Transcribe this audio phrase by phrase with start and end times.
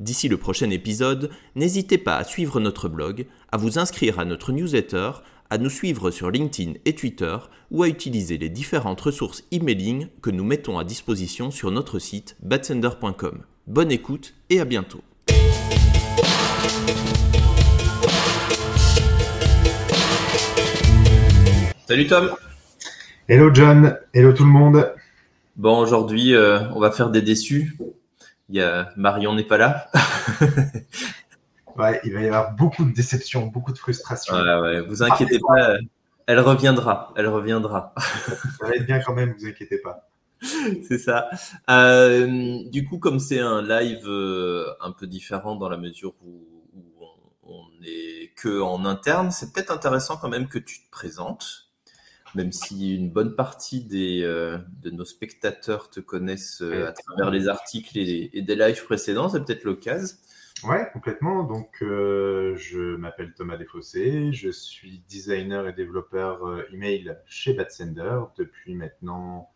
[0.00, 4.50] D'ici le prochain épisode, n'hésitez pas à suivre notre blog, à vous inscrire à notre
[4.50, 5.12] newsletter,
[5.50, 7.36] à nous suivre sur LinkedIn et Twitter
[7.70, 12.36] ou à utiliser les différentes ressources emailing que nous mettons à disposition sur notre site
[12.42, 13.44] batsender.com.
[13.68, 15.02] Bonne écoute et à bientôt.
[21.86, 22.30] Salut Tom.
[23.28, 24.92] Hello John, hello tout le monde.
[25.54, 27.76] Bon, aujourd'hui, euh, on va faire des déçus.
[28.48, 29.90] Il y a Marion n'est pas là.
[31.76, 34.34] ouais, il va y avoir beaucoup de déceptions, beaucoup de frustration.
[34.34, 35.76] Ouais, ouais, vous inquiétez pas,
[36.26, 37.94] elle reviendra, elle reviendra.
[37.98, 40.08] ça va être bien quand même, vous inquiétez pas.
[40.88, 41.28] C'est ça.
[41.70, 46.44] Euh, du coup, comme c'est un live euh, un peu différent dans la mesure où,
[47.00, 51.63] on, on est que en interne, c'est peut-être intéressant quand même que tu te présentes
[52.34, 57.30] même si une bonne partie des, euh, de nos spectateurs te connaissent euh, à travers
[57.30, 60.16] les articles et, des lives précédents, c'est peut-être l'occasion.
[60.64, 61.44] Ouais, complètement.
[61.44, 68.74] Donc, euh, je m'appelle Thomas Desfossés, je suis designer et développeur email chez Batsender depuis
[68.74, 69.50] maintenant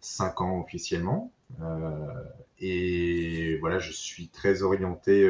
[0.00, 1.32] 5 ans officiellement.
[2.58, 5.28] et voilà, je suis très orienté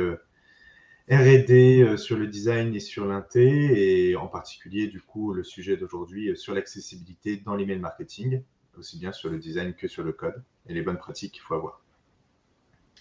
[1.10, 5.76] R&D euh, sur le design et sur l'inté, et en particulier, du coup, le sujet
[5.76, 8.42] d'aujourd'hui euh, sur l'accessibilité dans l'email marketing,
[8.78, 11.54] aussi bien sur le design que sur le code, et les bonnes pratiques qu'il faut
[11.54, 11.80] avoir.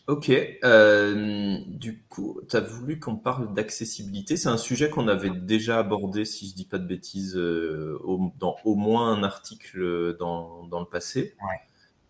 [0.08, 0.32] Ok,
[0.64, 4.36] euh, du coup, tu as voulu qu'on parle d'accessibilité.
[4.36, 8.76] C'est un sujet qu'on avait déjà abordé, si je dis pas de bêtises, dans au
[8.76, 11.36] moins un article dans, dans le passé.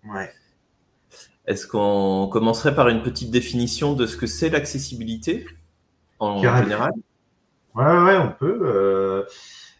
[0.05, 0.13] Ouais.
[0.13, 0.31] ouais.
[1.45, 5.45] Est-ce qu'on commencerait par une petite définition de ce que c'est l'accessibilité?
[6.21, 6.93] En général
[7.73, 8.59] Ouais, ouais, on peut.
[8.63, 9.23] Euh,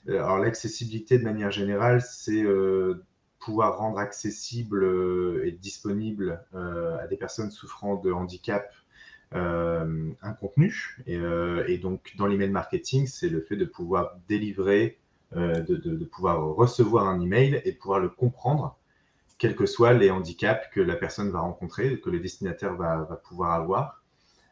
[0.07, 3.03] alors, l'accessibilité de manière générale, c'est euh,
[3.39, 8.71] pouvoir rendre accessible euh, et disponible à des personnes souffrant de handicap
[9.33, 10.97] un contenu.
[11.07, 14.99] Et, donc, dans l'email marketing, c'est le fait de pouvoir délivrer,
[15.33, 18.77] de, pouvoir recevoir un email et pouvoir le comprendre,
[19.37, 23.15] quels que soient les handicaps que la personne va rencontrer, que le destinataire va, va
[23.15, 24.00] pouvoir avoir.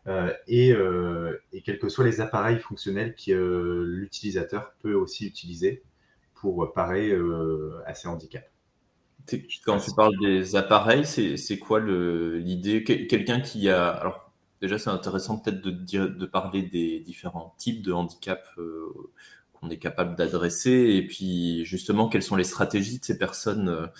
[0.07, 5.83] Euh, euh, et, quels que soient les appareils fonctionnels que euh, l'utilisateur peut aussi utiliser
[6.33, 7.13] pour parer
[7.85, 8.49] à ces handicaps.
[9.65, 12.85] Quand tu parles des appareils, c'est quoi l'idée?
[12.85, 13.89] Quelqu'un qui a.
[13.89, 18.55] Alors, déjà, c'est intéressant peut-être de parler des différents types de handicaps
[19.53, 23.91] qu'on est capable d'adresser et puis justement, quelles sont les stratégies de ces personnes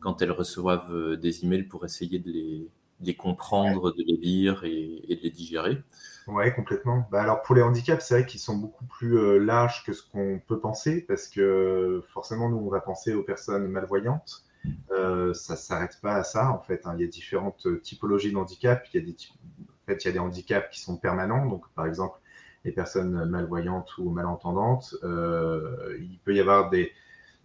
[0.00, 2.68] quand elles reçoivent des emails pour essayer de les,
[3.06, 5.78] les comprendre, de les lire et, de les digérer.
[6.26, 7.06] Oui, complètement.
[7.10, 10.02] Bah alors pour les handicaps, c'est vrai qu'ils sont beaucoup plus euh, larges que ce
[10.02, 14.44] qu'on peut penser, parce que forcément, nous, on va penser aux personnes malvoyantes.
[14.90, 16.86] Euh, ça ne s'arrête pas à ça, en fait.
[16.86, 16.94] Hein.
[16.96, 18.88] Il y a différentes typologies de handicaps.
[18.94, 21.44] Il y a des, en fait, il y a des handicaps qui sont permanents.
[21.46, 22.18] Donc, par exemple,
[22.64, 24.94] les personnes malvoyantes ou malentendantes.
[25.04, 26.92] Euh, il peut y avoir des,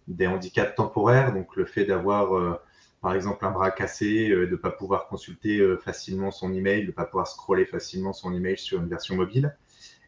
[0.08, 2.60] des handicaps temporaires, donc le fait d'avoir
[3.00, 6.82] par exemple un bras cassé, euh, de ne pas pouvoir consulter euh, facilement son email,
[6.82, 9.56] de ne pas pouvoir scroller facilement son email sur une version mobile.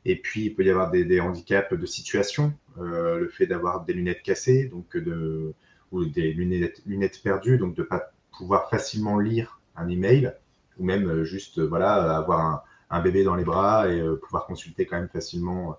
[0.04, 3.92] Et puis, il peut y avoir des, handicaps de situation, euh, le fait d'avoir des
[3.92, 4.96] lunettes cassées, donc
[5.92, 10.32] ou des lunettes, perdues, donc de ne pas pouvoir facilement lire un email,
[10.78, 15.08] ou même juste voilà, avoir un bébé dans les bras et pouvoir consulter quand même
[15.08, 15.76] facilement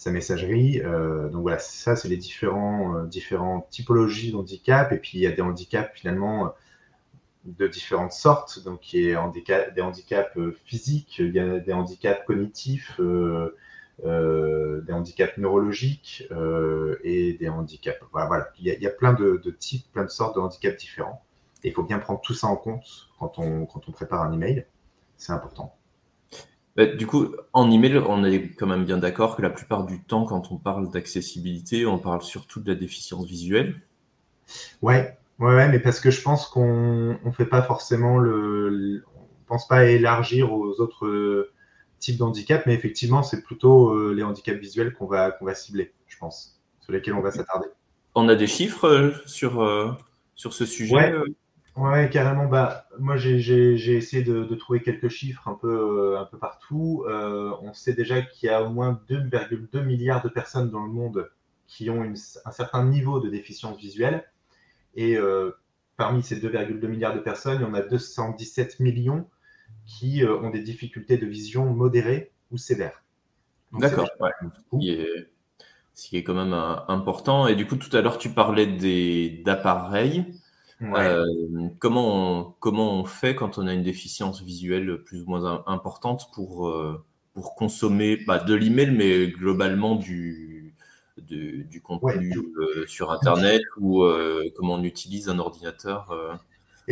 [0.00, 0.80] sa messagerie.
[0.80, 4.92] Euh, donc voilà, ça, c'est les différents, euh, différentes typologies d'handicap.
[4.92, 6.50] Et puis, il y a des handicaps finalement euh,
[7.44, 8.64] de différentes sortes.
[8.64, 15.36] Donc, il y a des handicaps physiques, il y a des handicaps cognitifs, des handicaps
[15.36, 16.26] neurologiques
[17.04, 18.00] et des handicaps.
[18.12, 18.48] Voilà, voilà.
[18.58, 21.22] Il, y a, plein de, types, plein de sortes de handicaps différents.
[21.62, 24.32] Et il faut bien prendre tout ça en compte quand on, quand on prépare un
[24.32, 24.64] email.
[25.18, 25.74] C'est important.
[26.80, 30.02] Bah, du coup, en email, on est quand même bien d'accord que la plupart du
[30.02, 33.82] temps, quand on parle d'accessibilité, on parle surtout de la déficience visuelle.
[34.80, 39.68] Ouais, ouais, mais parce que je pense qu'on ne fait pas forcément le, on pense
[39.68, 41.50] pas à élargir aux autres
[41.98, 45.92] types d'handicap, mais effectivement, c'est plutôt euh, les handicaps visuels qu'on va, qu'on va cibler,
[46.08, 47.68] je pense, sur lesquels on va s'attarder.
[48.14, 49.92] On a des chiffres euh, sur, euh,
[50.34, 51.12] sur ce sujet Ouais,
[51.74, 52.46] carrément.
[52.46, 57.04] Bah, moi, j'ai essayé de, trouver quelques chiffres un peu, un peu partout.
[57.06, 61.30] on sait déjà qu'il y a au moins 2,2 milliards de personnes dans le monde
[61.66, 64.24] qui ont un certain niveau de déficience visuelle.
[64.94, 65.16] Et
[65.96, 69.26] parmi ces 2,2 milliards de personnes, il y en a 217 millions
[69.86, 73.02] qui euh, ont des difficultés de vision modérées ou sévères.
[73.72, 74.08] D'accord,
[75.92, 77.46] ce qui est quand même euh, important.
[77.46, 78.66] Et du coup, tout à l'heure, tu parlais
[79.44, 80.39] d'appareils.
[80.82, 81.24] Euh,
[81.78, 86.30] comment, on, comment on fait quand on a une déficience visuelle plus ou moins importante
[86.34, 86.74] pour,
[87.34, 90.74] pour consommer bah, de l'email, mais globalement du,
[91.18, 92.32] du contenu
[92.86, 94.04] sur Internet ou
[94.56, 96.40] comment on utilise un ordinateur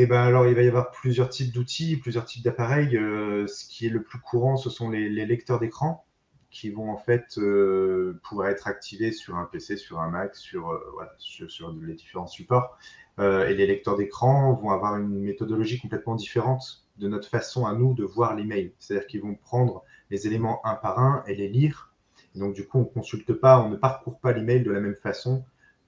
[0.00, 2.96] eh ben alors, il va y avoir plusieurs types d'outils, plusieurs types d'appareils.
[2.96, 6.04] Euh, ce qui est le plus courant, ce sont les, lecteurs d'écran
[6.52, 10.70] qui vont en fait euh, pouvoir être activés sur un PC, sur un Mac, sur,
[10.70, 12.78] euh, sur, les différents supports.
[13.18, 17.94] Et les lecteurs d'écran vont avoir une méthodologie complètement différente de notre façon à nous
[17.94, 18.72] de voir l'email.
[18.78, 21.92] C'est-à-dire qu'ils vont prendre les éléments un par un et les lire.
[22.34, 24.94] donc du coup, on ne consulte pas, on ne parcourt pas l'email de la même
[24.94, 25.44] façon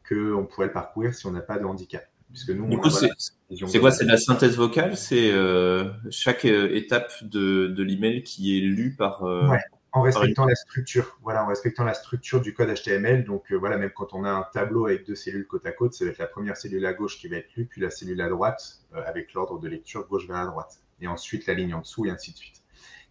[0.09, 2.07] qu'on pourrait le parcourir si on n'a pas de handicap.
[2.33, 3.11] Puisque nous, du coup, c'est
[3.81, 3.91] quoi?
[3.91, 4.97] C'est la synthèse vocale?
[4.97, 9.25] C'est euh, chaque euh, étape de, de l'email qui est lue par.
[9.25, 9.59] Euh, ouais,
[9.93, 11.19] en respectant la structure.
[11.23, 13.25] Voilà, en respectant la structure du code HTML.
[13.25, 16.05] Donc voilà, même quand on a un tableau avec deux cellules côte à côte, ça
[16.05, 18.29] va être la première cellule à gauche qui va être lue, puis la cellule à
[18.29, 22.07] droite avec l'ordre de lecture gauche vers la droite, et ensuite la ligne en dessous
[22.07, 22.63] et ainsi de suite.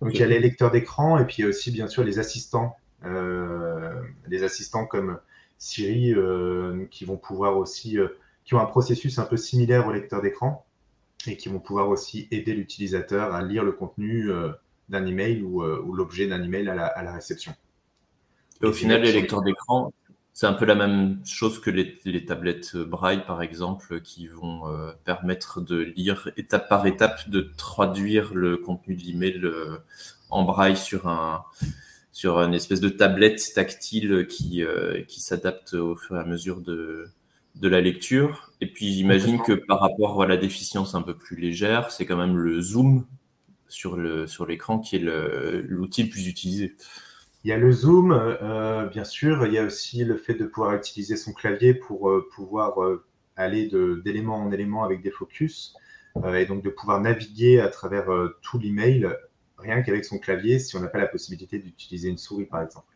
[0.01, 2.03] Donc il y a les lecteurs d'écran et puis il y a aussi bien sûr
[2.03, 5.19] les assistants, les assistants comme
[5.57, 6.15] Siri
[6.89, 7.97] qui vont pouvoir aussi
[8.49, 10.65] qui ont un processus un peu similaire au lecteur d'écran
[11.27, 14.49] et qui vont pouvoir aussi aider l'utilisateur à lire le contenu euh,
[14.89, 17.53] d'un email ou, euh, ou l'objet d'un email à la, à la réception.
[18.61, 19.93] Et au final, les lecteurs d'écran,
[20.33, 24.67] c'est un peu la même chose que les, les tablettes Braille, par exemple, qui vont
[24.67, 29.41] euh, permettre de lire étape par étape, de traduire le contenu de l'email
[30.29, 31.43] en Braille sur un
[32.11, 34.61] sur une espèce de tablette tactile qui,
[35.07, 37.07] qui s'adapte au fur et à mesure de,
[37.55, 38.51] de la lecture.
[38.61, 42.17] Et puis j'imagine que par rapport à la déficience un peu plus légère, c'est quand
[42.17, 43.05] même le zoom
[43.69, 46.75] sur le sur l'écran qui est l'outil le, plus utilisé.
[47.45, 49.45] Il y a le zoom, euh, bien sûr.
[49.45, 53.05] Il y a aussi le fait de pouvoir utiliser son clavier pour euh, pouvoir euh,
[53.37, 53.71] aller
[54.03, 55.73] d'élément en élément avec des focus
[56.33, 58.07] et donc de pouvoir naviguer à travers
[58.41, 59.07] tout l'email
[59.57, 62.87] rien qu'avec son clavier si on n'a pas la possibilité d'utiliser une souris par exemple.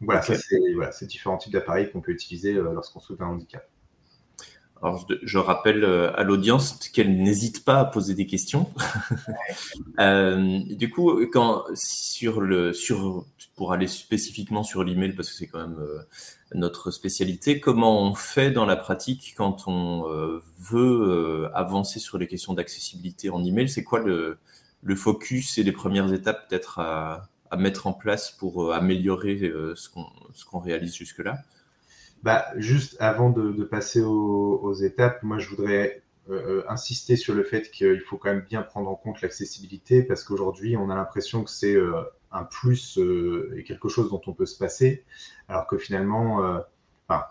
[0.00, 3.68] Voilà, ça c'est voilà, différents types d'appareils qu'on peut utiliser lorsqu'on souffre un handicap.
[4.82, 8.70] Alors, je, rappelle euh, à l'audience qu'elle n'hésite pas à poser des questions.
[10.00, 13.24] euh, du coup, quand sur le sur
[13.56, 15.98] pour aller spécifiquement sur l'email parce que c'est quand même euh,
[16.54, 20.04] notre spécialité, comment on fait dans la pratique quand on
[20.58, 23.68] veut avancer sur les questions d'accessibilité en email?
[23.68, 24.38] C'est quoi le,
[24.82, 29.74] le focus et les premières étapes peut-être à, à mettre en place pour améliorer euh,
[29.74, 31.38] ce qu'on réalise jusque-là?
[32.22, 37.70] Bah, Juste avant de, passer aux, étapes, moi je voudrais euh, insister sur le fait
[37.70, 41.50] qu'il faut quand même bien prendre en compte l'accessibilité parce qu'aujourd'hui on a l'impression que
[41.50, 41.76] c'est
[42.30, 42.98] un plus
[43.56, 45.04] et quelque chose dont on peut se passer,
[45.48, 46.62] alors que finalement,
[47.08, 47.24] enfin,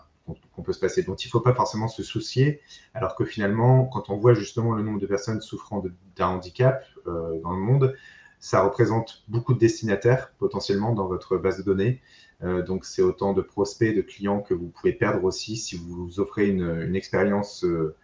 [0.54, 2.60] qu'on peut se passer, dont il ne faut pas forcément se soucier,
[2.94, 5.82] alors que finalement, quand on voit justement le nombre de personnes souffrant
[6.16, 7.94] d'un handicap dans le monde,
[8.40, 12.00] ça représente beaucoup de destinataires potentiellement dans votre base de données.
[12.44, 16.20] Euh, donc, c'est autant de prospects, de clients que vous pouvez perdre aussi si vous
[16.20, 17.96] offrez une, expérience euh,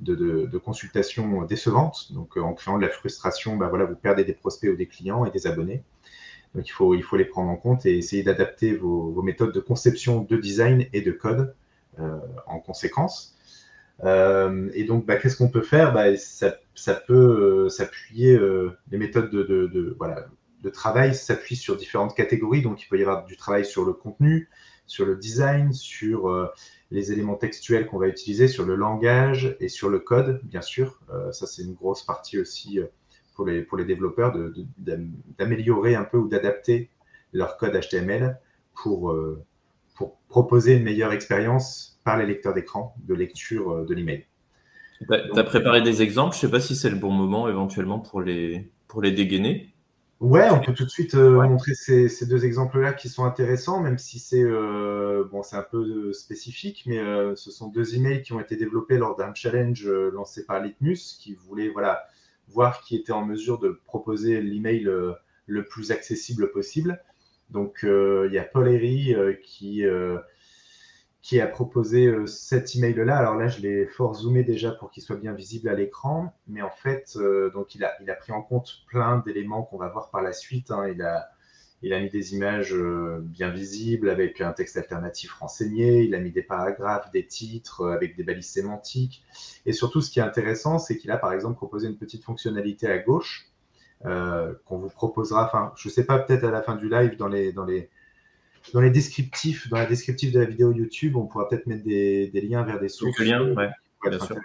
[0.00, 2.12] de, consultation décevante.
[2.12, 4.86] Donc, euh, en créant de la frustration, bah voilà, vous perdez des prospects ou des
[4.86, 5.82] clients et des abonnés.
[6.54, 9.60] Donc, il faut, il faut les prendre en compte et essayer d'adapter vos, méthodes de
[9.60, 11.54] conception, de design et de code
[12.46, 13.36] en conséquence.
[14.04, 15.92] Et donc, bah, qu'est-ce qu'on peut faire?
[15.92, 18.38] Bah, ça, peut s'appuyer,
[18.90, 20.26] les méthodes de, de, de, voilà,
[20.62, 22.62] de travail s'appuient sur différentes catégories.
[22.62, 24.48] Donc, il peut y avoir du travail sur le contenu,
[24.86, 26.50] sur le design, sur
[26.90, 31.00] les éléments textuels qu'on va utiliser, sur le langage et sur le code, bien sûr.
[31.32, 32.80] ça, c'est une grosse partie aussi
[33.34, 34.34] pour, les, pour les développeurs
[35.38, 36.90] d'améliorer un peu ou d'adapter
[37.34, 38.40] leur code HTML
[38.74, 39.14] pour,
[39.98, 44.24] pour proposer une meilleure expérience par les lecteurs d'écran de lecture euh, de l'email.
[45.00, 47.98] Tu as préparé des exemples, je ne sais pas si c'est le bon moment éventuellement
[47.98, 49.74] pour les, pour les dégainer.
[50.20, 53.80] Ouais, on peut tout de suite euh, montrer ces, ces deux exemples-là qui sont intéressants,
[53.80, 56.98] même si c'est euh, bon, c'est un peu spécifique, mais
[57.36, 61.34] ce sont deux emails qui ont été développés lors d'un challenge lancé par Litmus, qui
[61.34, 62.04] voulait voilà
[62.48, 64.90] voir qui était en mesure de proposer l'email
[65.46, 67.00] le plus accessible possible.
[67.50, 69.84] Donc il y a Paul Herry qui
[71.28, 73.18] qui a proposé cet email-là.
[73.18, 76.62] Alors là, je l'ai fort zoomé déjà pour qu'il soit bien visible à l'écran, mais
[76.62, 77.18] en fait,
[77.52, 80.32] donc il a, il a pris en compte plein d'éléments qu'on va voir par la
[80.32, 80.70] suite.
[80.70, 80.88] Hein.
[80.88, 81.28] Il a
[81.82, 86.02] il a mis des images euh, bien visibles avec un texte alternatif renseigné.
[86.02, 89.24] Il a mis des paragraphes, des titres euh, avec des balises sémantiques.
[89.64, 92.88] Et surtout, ce qui est intéressant, c'est qu'il a par exemple proposé une petite fonctionnalité
[92.88, 93.46] à gauche
[94.06, 95.44] euh, qu'on vous proposera.
[95.44, 97.90] Enfin, je ne sais pas, peut-être à la fin du live, dans les, dans les,
[98.72, 102.28] dans les descriptifs, dans la descriptif de la vidéo YouTube, on pourra peut-être mettre des,
[102.28, 103.18] des, liens vers des sources.
[103.18, 103.68] Liens, ouais,
[104.08, 104.36] bien sûr.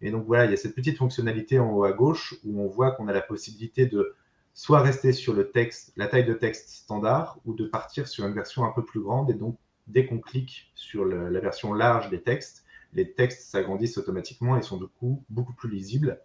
[0.00, 2.68] Et donc voilà, il y a cette petite fonctionnalité en haut à gauche où on
[2.68, 4.14] voit qu'on a la possibilité de
[4.52, 8.34] soit rester sur le texte, la taille de texte standard, ou de partir sur une
[8.34, 9.30] version un peu plus grande.
[9.30, 14.56] Et donc, dès qu'on clique sur la version large des textes, les textes s'agrandissent automatiquement
[14.56, 16.20] et sont du coup beaucoup plus lisibles.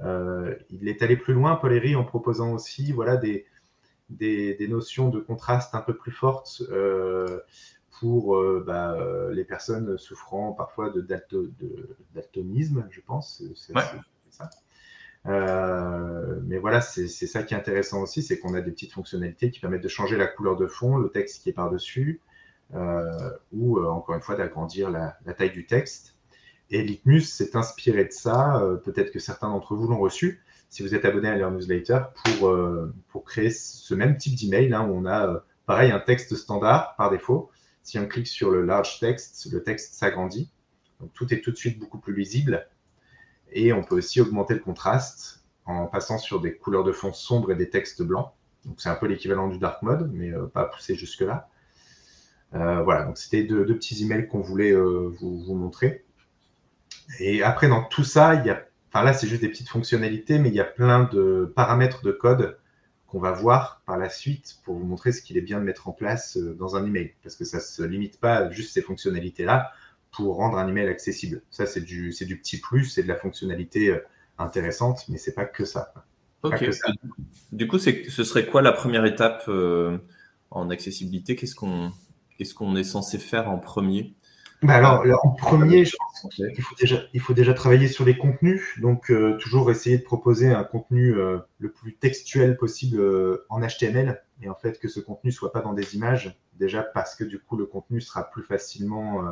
[0.00, 3.46] Euh, il est allé plus loin, Paul en proposant aussi voilà, des,
[4.10, 7.40] des, notions de contraste un peu plus fortes euh,
[7.98, 8.96] pour euh, bah,
[9.32, 11.00] les personnes souffrant parfois de,
[12.14, 13.42] daltonisme, je pense.
[13.54, 13.72] C'est
[14.30, 14.50] ça.
[15.26, 19.50] Euh, mais voilà, c'est ça qui est intéressant aussi, c'est qu'on a des petites fonctionnalités
[19.50, 22.20] qui permettent de changer la couleur de fond, le texte qui est par-dessus,
[22.74, 26.16] euh, ou euh, encore une fois d'agrandir la, taille du texte.
[26.70, 30.40] Et Litmus s'est inspiré de ça, peut-être que certains d'entre vous l'ont reçu,
[30.70, 32.56] si vous êtes abonné à leur newsletter, pour,
[33.08, 37.10] pour créer ce même type d'email, hein, où on a pareil un texte standard par
[37.10, 37.50] défaut.
[37.82, 40.50] Si on clique sur le large text, le texte s'agrandit.
[41.00, 42.68] Donc tout est tout de suite beaucoup plus lisible.
[43.52, 47.52] Et on peut aussi augmenter le contraste en passant sur des couleurs de fond sombres
[47.52, 48.30] et des textes blancs.
[48.64, 51.48] Donc c'est un peu l'équivalent du dark mode, mais euh, pas poussé jusque-là.
[52.54, 56.04] Euh, voilà, donc c'était deux, petits emails qu'on voulait euh, vous, montrer.
[57.18, 60.38] Et après, dans tout ça, il y a, enfin là, c'est juste des petites fonctionnalités,
[60.38, 62.58] mais il y a plein de paramètres de code
[63.06, 65.88] qu'on va voir par la suite pour vous montrer ce qu'il est bien de mettre
[65.88, 67.14] en place dans un email.
[67.22, 69.72] Parce que ça ne se limite pas à juste ces fonctionnalités-là
[70.12, 71.42] pour rendre un email accessible.
[71.50, 73.98] Ça, c'est du, du petit plus, c'est de la fonctionnalité euh,
[74.38, 75.92] intéressante, mais c'est pas que ça.
[76.42, 76.70] ok.
[77.52, 79.98] Du coup, ce serait quoi la première étape euh,
[80.50, 81.36] en accessibilité?
[81.36, 81.92] Qu'est-ce qu'on
[82.38, 84.14] qu'est-ce qu'on est censé faire en premier?
[84.62, 88.16] Bah alors, en premier, je pense qu'il faut déjà, il faut déjà travailler sur les
[88.16, 88.78] contenus.
[88.80, 93.00] Donc, euh, toujours essayer de proposer un contenu le plus textuel possible
[93.48, 94.22] en HTML.
[94.42, 96.38] Et en fait, que ce contenu soit pas dans des images.
[96.58, 99.24] Déjà parce que du coup, le contenu sera plus facilement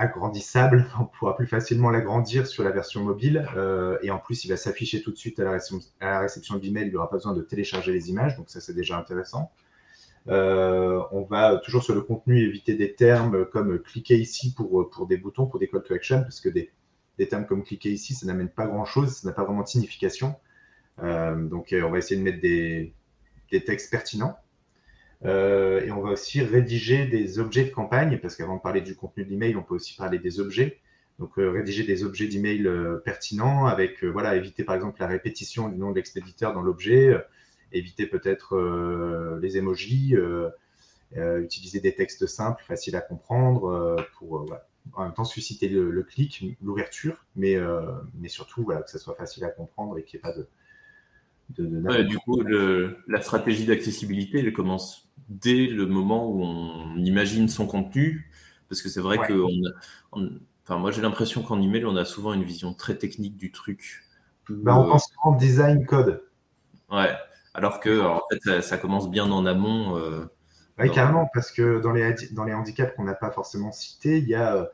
[0.00, 3.46] agrandissable, on pourra plus facilement l'agrandir sur la version mobile.
[3.56, 6.20] Euh, et en plus, il va s'afficher tout de suite à la réception, à la
[6.20, 6.86] réception de l'email.
[6.86, 9.52] Il n'y aura pas besoin de télécharger les images, donc ça c'est déjà intéressant.
[10.28, 15.16] Euh, on va toujours sur le contenu éviter des termes comme cliquer ici pour, des
[15.16, 16.70] boutons, pour des call to action, parce que des,
[17.18, 20.34] des termes comme cliquer ici, ça n'amène pas grand-chose, ça n'a pas vraiment de signification.
[21.02, 22.94] Euh, donc on va essayer de mettre des,
[23.66, 24.36] textes pertinents.
[25.24, 28.94] Euh, et on va aussi rédiger des objets de campagne, parce qu'avant de parler du
[28.94, 30.78] contenu de l'email, on peut aussi parler des objets.
[31.18, 35.68] Donc, euh, rédiger des objets d'email euh, pertinents avec, voilà, éviter par exemple la répétition
[35.68, 37.14] du nom de l'expéditeur dans l'objet,
[37.72, 38.56] éviter peut-être
[39.40, 40.14] les emojis,
[41.14, 44.46] utiliser des textes simples, faciles à comprendre, pour
[44.94, 47.56] en même temps susciter le, clic, l'ouverture, mais,
[48.14, 50.46] mais surtout voilà, que ça soit facile à comprendre et qu'il n'y ait pas de,
[51.58, 58.30] du coup, la stratégie d'accessibilité, elle commence dès le moment où on imagine son contenu,
[58.68, 59.44] parce que c'est vrai que
[60.12, 64.02] enfin, moi j'ai l'impression qu'en email, on a souvent une vision très technique du truc.
[64.48, 66.24] Bah, on pense en design code.
[66.90, 67.12] Ouais,
[67.54, 69.96] alors que en fait, ça, commence bien en amont.
[69.96, 70.24] Euh,
[70.78, 74.28] oui, carrément, parce que dans les, dans les handicaps qu'on n'a pas forcément cités, il
[74.28, 74.64] y a euh,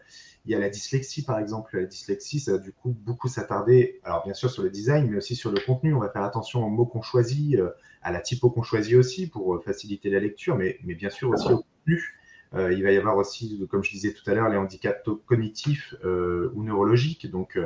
[0.45, 1.77] il y a la dyslexie, par exemple.
[1.77, 5.17] La dyslexie, ça va du coup beaucoup s'attarder, alors bien sûr sur le design, mais
[5.17, 5.95] aussi sur le contenu.
[5.95, 7.71] On va faire attention aux mots qu'on choisit, euh,
[8.03, 11.53] à la typo qu'on choisit aussi pour faciliter la lecture, mais, mais bien sûr aussi
[11.53, 12.15] au contenu.
[12.55, 15.97] Euh, il va y avoir aussi, comme je disais tout à l'heure, les handicaps cognitifs
[16.05, 17.29] ou neurologiques.
[17.29, 17.59] Donc,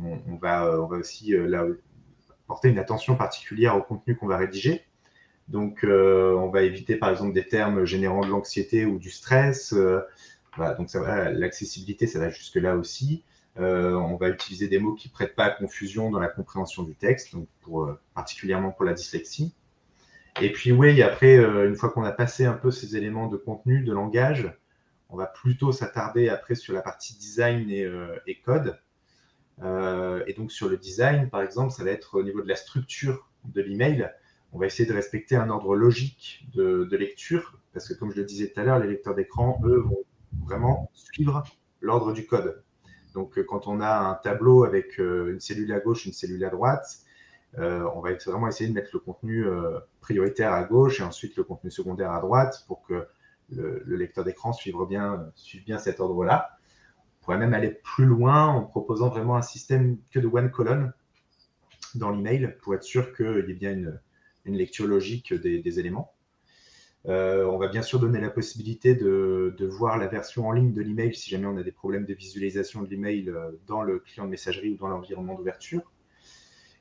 [0.00, 1.64] on, va, on va aussi là,
[2.48, 4.82] porter une attention particulière au contenu qu'on va rédiger.
[5.46, 9.72] Donc, on va éviter par exemple des termes générant de l'anxiété ou du stress
[10.76, 13.24] donc l'accessibilité, ça va jusque-là aussi.
[13.58, 16.82] Euh, on va utiliser des mots qui ne prêtent pas à confusion dans la compréhension
[16.82, 19.52] du texte, donc euh, particulièrement pour la dyslexie.
[20.40, 23.36] Et puis oui, après, euh, une fois qu'on a passé un peu ces éléments de
[23.36, 24.52] contenu, de langage,
[25.08, 28.78] on va plutôt s'attarder après sur la partie design et, code.
[29.62, 33.28] Et donc sur le design, par exemple, ça va être au niveau de la structure
[33.44, 34.10] de l'email.
[34.52, 38.24] On va essayer de respecter un ordre logique de, lecture, parce que comme je le
[38.24, 40.04] disais tout à l'heure, les lecteurs d'écran, eux, vont
[40.44, 41.44] vraiment suivre
[41.80, 42.62] l'ordre du code.
[43.14, 46.44] Donc, euh, quand on a un tableau avec euh, une cellule à gauche, une cellule
[46.44, 46.86] à droite,
[47.58, 49.46] euh, on va vraiment essayer de mettre le contenu
[50.00, 53.06] prioritaire à gauche et ensuite le contenu secondaire à droite pour que
[53.50, 56.57] le, lecteur d'écran suivre bien cet ordre-là.
[57.28, 60.94] Pourrait même aller plus loin en proposant vraiment un système que de one colonne
[61.94, 64.00] dans l'email pour être sûr qu'il y ait bien
[64.46, 66.14] une, lecture logique des, éléments.
[67.04, 70.80] Euh, on va bien sûr donner la possibilité de, voir la version en ligne de
[70.80, 74.24] l'email si jamais on a des problèmes de visualisation de l'email euh, dans le client
[74.24, 75.92] de messagerie ou dans l'environnement d'ouverture.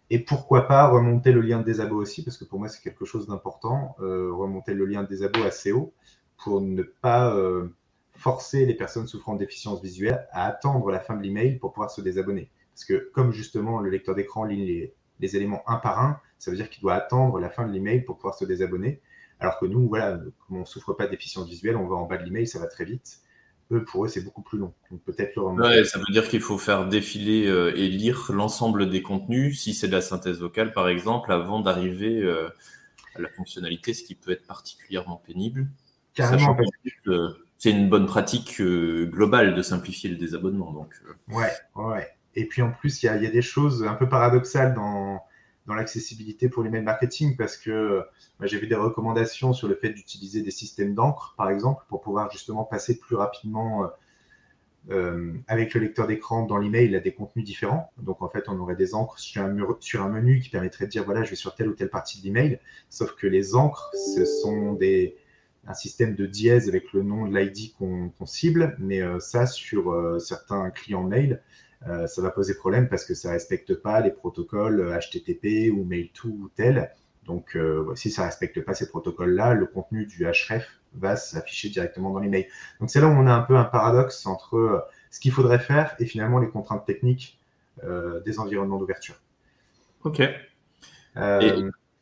[0.10, 3.04] Et pourquoi pas remonter le lien de désabo aussi, parce que pour moi c'est quelque
[3.04, 5.94] chose d'important, euh, remonter le lien de désabo assez haut
[6.38, 7.36] pour ne pas
[8.18, 11.92] forcer les personnes souffrant de déficience visuelle à attendre la fin de l'email pour pouvoir
[11.92, 12.50] se désabonner.
[12.74, 16.52] Parce que comme justement le lecteur d'écran ligne les, les éléments un par un, ça
[16.52, 19.02] veut dire qu'il doit attendre la fin de l'email pour pouvoir se désabonner.
[19.40, 22.18] Alors que nous, voilà, comme on ne souffre pas d'efficience visuelle, on va en bas
[22.18, 23.20] de l'email, ça va très vite.
[23.72, 24.74] Eux, pour eux, c'est beaucoup plus long.
[24.90, 28.90] Donc peut-être le ouais, ça veut dire qu'il faut faire défiler euh, et lire l'ensemble
[28.90, 32.50] des contenus, si c'est de la synthèse vocale par exemple, avant d'arriver euh,
[33.16, 35.68] à la fonctionnalité, ce qui peut être particulièrement pénible.
[36.14, 36.58] Carrément.
[37.58, 40.72] C'est une bonne pratique euh, globale de simplifier le désabonnement.
[40.72, 40.94] Donc,
[41.30, 42.08] Ouais, ouais.
[42.36, 45.24] Et puis en plus, il y, a des choses un peu paradoxales dans,
[45.66, 48.04] dans l'accessibilité pour l'email marketing parce que
[48.42, 52.32] j'ai vu des recommandations sur le fait d'utiliser des systèmes d'encre, par exemple, pour pouvoir
[52.32, 53.88] justement passer plus rapidement euh,
[54.90, 57.92] euh, avec le lecteur d'écran dans l'email à des contenus différents.
[57.98, 60.92] Donc en fait, on aurait des encres sur un, sur un menu qui permettrait de
[60.92, 62.60] dire voilà, je vais sur telle ou telle partie de l'email.
[62.90, 65.18] Sauf que les encres, ce sont des,
[65.68, 70.18] un système de dièse avec le nom de l'ID qu'on cible, mais euh, ça, sur
[70.20, 71.42] certains clients mail,
[71.88, 75.86] euh, ça va poser problème parce que ça ne respecte pas les protocoles HTTP ou
[75.86, 76.92] Mail2 ou tel.
[77.26, 81.70] Donc, euh, si ça ne respecte pas ces protocoles-là, le contenu du href va s'afficher
[81.70, 82.48] directement dans l'email.
[82.80, 84.80] Donc, c'est là où on a un peu un paradoxe entre euh,
[85.12, 87.40] ce qu'il faudrait faire et finalement les contraintes techniques
[88.26, 89.22] des environnements d'ouverture.
[90.04, 90.20] OK.
[90.20, 90.42] et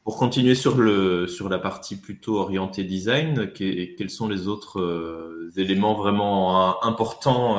[0.06, 5.96] pour continuer sur, le, sur la partie plutôt orientée design, quels sont les autres éléments
[5.96, 7.58] vraiment importants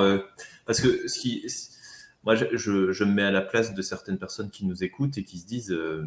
[0.65, 1.45] Parce que ce qui
[2.27, 5.39] moi, je, me mets à la place de certaines personnes qui nous écoutent et qui
[5.39, 6.05] se disent euh,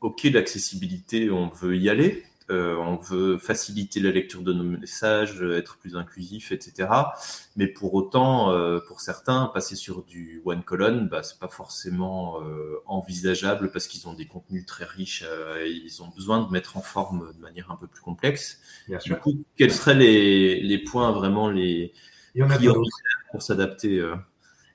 [0.00, 5.42] OK, l'accessibilité, on veut y aller, euh, on veut faciliter la lecture de nos messages,
[5.42, 6.88] être plus inclusif, etc.
[7.56, 12.40] Mais pour autant, euh, pour certains, passer sur du one column, bah, c'est pas forcément
[12.86, 15.24] envisageable parce qu'ils ont des contenus très riches
[15.60, 18.60] et ils ont besoin de mettre en forme de manière un peu plus complexe.
[18.88, 19.16] Bien sûr.
[19.16, 21.92] Du coup, quels seraient les, points vraiment les
[22.34, 24.02] prioritaires pour s'adapter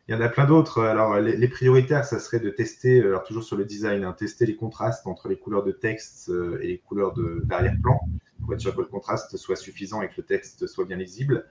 [0.07, 0.83] il y en a plein d'autres.
[0.83, 4.55] Alors, les, prioritaires, ça serait de tester, alors toujours sur le design, hein, tester les
[4.55, 7.99] contrastes entre les couleurs de texte euh, et les couleurs d'arrière-plan
[8.41, 11.45] pour être sûr que le contraste soit suffisant et que le texte soit bien lisible.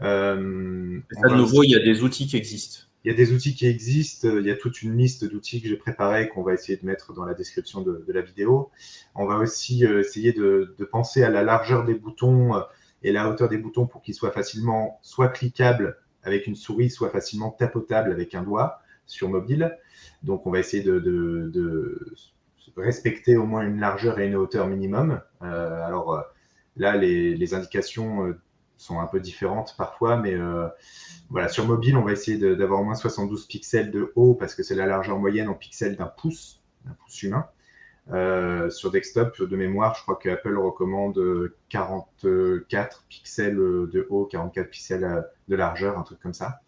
[0.00, 2.86] Euh, de nouveau, il y a des outils qui existent.
[3.04, 4.28] Il y a des outils qui existent.
[4.38, 7.12] Il y a toute une liste d'outils que j'ai préparés qu'on va essayer de mettre
[7.12, 8.70] dans la description de, la vidéo.
[9.14, 12.60] On va aussi euh, essayer de, de, penser à la largeur des boutons euh,
[13.02, 17.10] et la hauteur des boutons pour qu'ils soient facilement soit cliquables avec une souris soit
[17.10, 19.76] facilement tapotable avec un doigt sur mobile.
[20.22, 22.14] Donc, on va essayer de,
[22.76, 25.20] respecter au moins une largeur et une hauteur minimum.
[25.42, 26.20] Euh, alors euh,
[26.76, 28.40] là, les, indications euh,
[28.76, 30.36] sont un peu différentes parfois, mais
[31.28, 34.62] voilà, sur mobile, on va essayer d'avoir au moins 72 pixels de haut parce que
[34.62, 37.46] c'est la largeur moyenne en pixels d'un pouce, d'un pouce humain.
[38.12, 44.70] Euh, sur desktop, de mémoire, je crois que Apple recommande 44 pixels de haut, 44
[44.70, 46.60] pixels de largeur, un truc comme ça.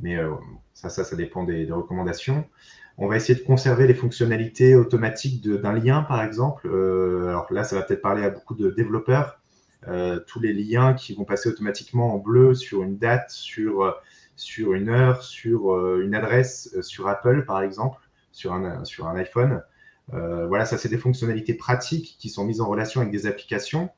[0.00, 0.32] Mais euh,
[0.72, 2.44] ça, ça, ça dépend des, recommandations.
[2.98, 6.68] On va essayer de conserver les fonctionnalités automatiques d'un lien, par exemple.
[6.68, 9.40] Euh, alors là, ça va peut-être parler à beaucoup de développeurs.
[10.26, 13.96] tous les liens qui vont passer automatiquement en bleu sur une date, sur,
[14.36, 18.00] sur une heure, sur une adresse, sur Apple, par exemple,
[18.32, 19.62] sur un, sur un iPhone.
[20.14, 23.90] Euh, voilà, ça c'est des fonctionnalités pratiques qui sont mises en relation avec des applications.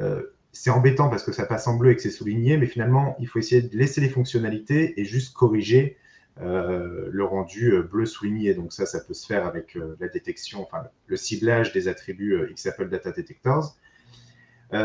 [0.00, 3.16] Euh, c'est embêtant parce que ça passe en bleu et que c'est souligné, mais finalement,
[3.20, 5.98] il faut essayer de laisser les fonctionnalités et juste corriger
[6.40, 8.54] euh, le rendu bleu souligné.
[8.54, 12.88] Donc ça, ça peut se faire avec la détection, enfin le ciblage des attributs XApple
[12.88, 13.76] Data Detectors.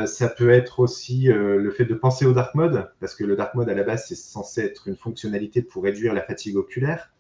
[0.06, 3.56] ça peut être aussi le fait de penser au dark mode, parce que le dark
[3.56, 7.13] mode à la base, c'est censé être une fonctionnalité pour réduire la fatigue oculaire.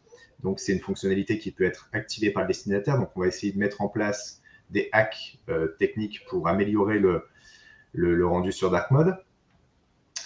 [0.43, 2.99] Donc, c'est une fonctionnalité qui peut être activée par le destinataire.
[2.99, 8.27] Donc, on va essayer de mettre en place des hacks euh, techniques pour améliorer le,
[8.27, 9.15] rendu sur Dark Mode.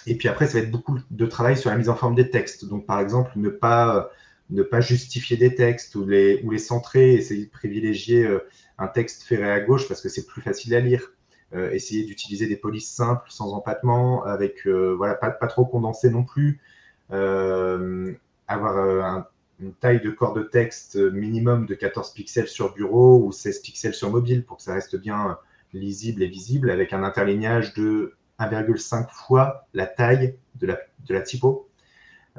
[0.06, 2.30] Et puis après, ça va être beaucoup de travail sur la mise en forme des
[2.30, 2.64] textes.
[2.64, 4.10] Donc, par exemple, ne pas,
[4.50, 8.40] ne pas justifier des textes ou les, ou les centrer, essayer de privilégier euh,
[8.78, 11.12] un texte ferré à gauche parce que c'est plus facile à lire.
[11.54, 16.24] Euh, essayer d'utiliser des polices simples, sans empattement, avec voilà, pas, pas, trop condensé non
[16.24, 16.60] plus.
[17.08, 19.26] avoir un
[19.60, 23.94] une taille de corps de texte minimum de 14 pixels sur bureau ou 16 pixels
[23.94, 25.38] sur mobile pour que ça reste bien
[25.72, 31.22] lisible et visible avec un interlignage de 1,5 fois la taille de la, de la
[31.22, 31.68] typo.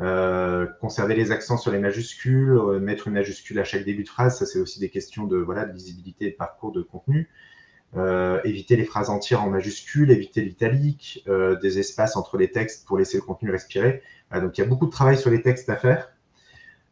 [0.01, 4.09] Euh, conserver les accents sur les majuscules, euh, mettre une majuscule à chaque début de
[4.09, 7.29] phrase, ça c'est aussi des questions de, voilà, de lisibilité et de parcours de contenu.
[7.97, 11.27] Euh, éviter les phrases entières en majuscules, éviter l'italique,
[11.61, 14.01] des espaces entre les textes pour laisser le contenu respirer.
[14.31, 16.09] donc il y a beaucoup de travail sur les textes à faire.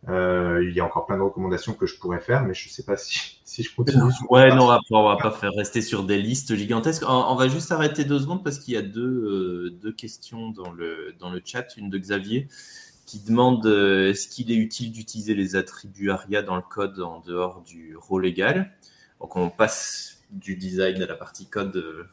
[0.10, 2.72] Euh, il y a encore plein de recommandations que je pourrais faire, mais je ne
[2.72, 4.04] sais pas si, si je continue.
[4.30, 7.04] Ouais, non, après, on va pas faire rester sur des listes gigantesques.
[7.08, 11.14] On, va juste arrêter deux secondes parce qu'il y a deux, deux, questions dans le,
[11.20, 11.76] dans le chat.
[11.78, 12.48] Une de Xavier
[13.06, 17.62] qui demande est-ce qu'il est utile d'utiliser les attributs ARIA dans le code en dehors
[17.62, 18.72] du rôle égal?
[19.20, 22.06] Donc on passe du design à la partie code euh,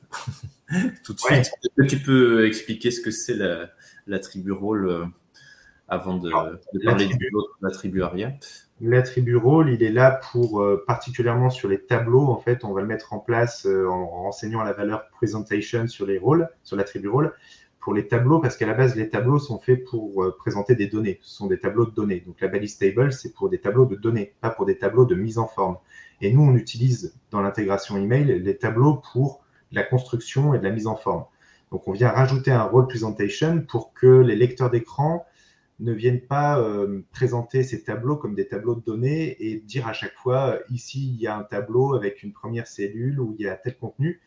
[1.05, 1.33] tout de suite.
[1.38, 3.37] Est-ce que tu peux expliquer ce que c'est
[4.07, 5.05] l'attribut rôle euh,
[5.88, 7.20] avant de, parler de
[7.61, 8.33] l'attribut ARIA
[8.81, 12.81] L'attribut rôle, il est là pour, euh, particulièrement sur les tableaux, en fait, on va
[12.81, 17.35] le mettre en place en renseignant la valeur presentation sur les rôles, sur l'attribut rôle,
[17.81, 21.20] pour les tableaux, parce qu'à la base, les tableaux sont faits pour présenter des données.
[21.23, 22.20] Ce sont des tableaux de données.
[22.27, 25.14] Donc la balise table, c'est pour des tableaux de données, pas pour des tableaux de
[25.14, 25.77] mise en forme.
[26.20, 30.70] Et nous, on utilise dans l'intégration email les tableaux pour la construction et de la
[30.70, 31.25] mise en forme.
[31.70, 35.27] Donc, on vient rajouter un role presentation pour que les lecteurs d'écran
[35.81, 39.93] ne viennent pas euh, présenter ces tableaux comme des tableaux de données et dire à
[39.93, 43.49] chaque fois ici il y a un tableau avec une première cellule où il y
[43.49, 44.21] a tel contenu.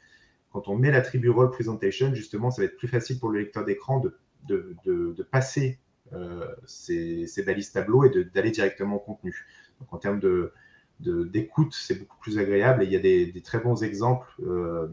[0.52, 3.64] Quand on met l'attribut role presentation, justement, ça va être plus facile pour le lecteur
[3.64, 5.80] d'écran de, de, passer
[6.14, 9.46] euh, ces, balises tableaux et d'aller directement au contenu.
[9.80, 10.54] Donc, en termes de,
[11.00, 12.84] d'écoute, c'est beaucoup plus agréable.
[12.84, 14.88] Et il y a des, très bons exemples euh,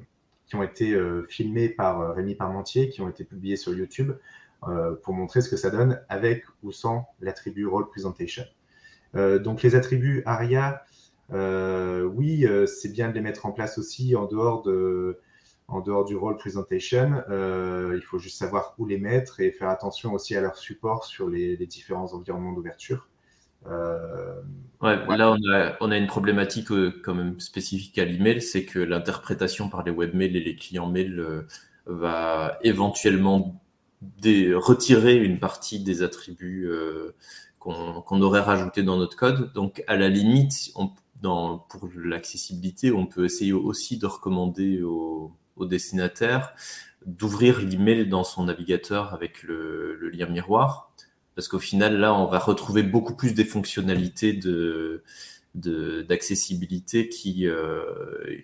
[0.46, 4.12] qui ont été euh, filmés par euh, Rémi Parmentier, qui ont été publiés sur YouTube
[5.02, 8.44] pour montrer ce que ça donne avec ou sans l'attribut Role Presentation.
[9.14, 10.82] donc les attributs ARIA,
[11.30, 15.20] oui, c'est bien de les mettre en place aussi en dehors, de,
[15.68, 17.22] en dehors du Role Presentation.
[17.28, 21.28] il faut juste savoir où les mettre et faire attention aussi à leur support sur
[21.28, 23.08] les différents environnements d'ouverture.
[23.66, 24.42] Euh,
[24.82, 28.64] ouais, là, on a, on a, une problématique euh, quand même spécifique à l'email, c'est
[28.64, 31.42] que l'interprétation par les webmails et les clients mail euh,
[31.86, 33.60] va éventuellement
[34.54, 36.68] retirer une partie des attributs
[37.58, 39.52] qu'on aurait rajoutés dans notre code.
[39.52, 40.72] Donc, à la limite,
[41.22, 46.54] pour l'accessibilité, on peut essayer aussi de recommander aux destinataires
[47.06, 50.90] d'ouvrir l'email dans son navigateur avec le, lien miroir
[51.34, 54.38] parce qu'au final, là, on va retrouver beaucoup plus des fonctionnalités
[55.54, 57.84] d'accessibilité qui euh,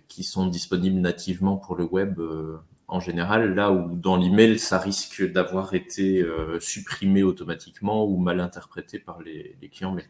[0.09, 2.57] qui sont disponibles nativement pour le web euh,
[2.91, 8.41] en général là où dans l'email ça risque d'avoir été euh, supprimé automatiquement ou mal
[8.41, 10.07] interprété par les, clients mail.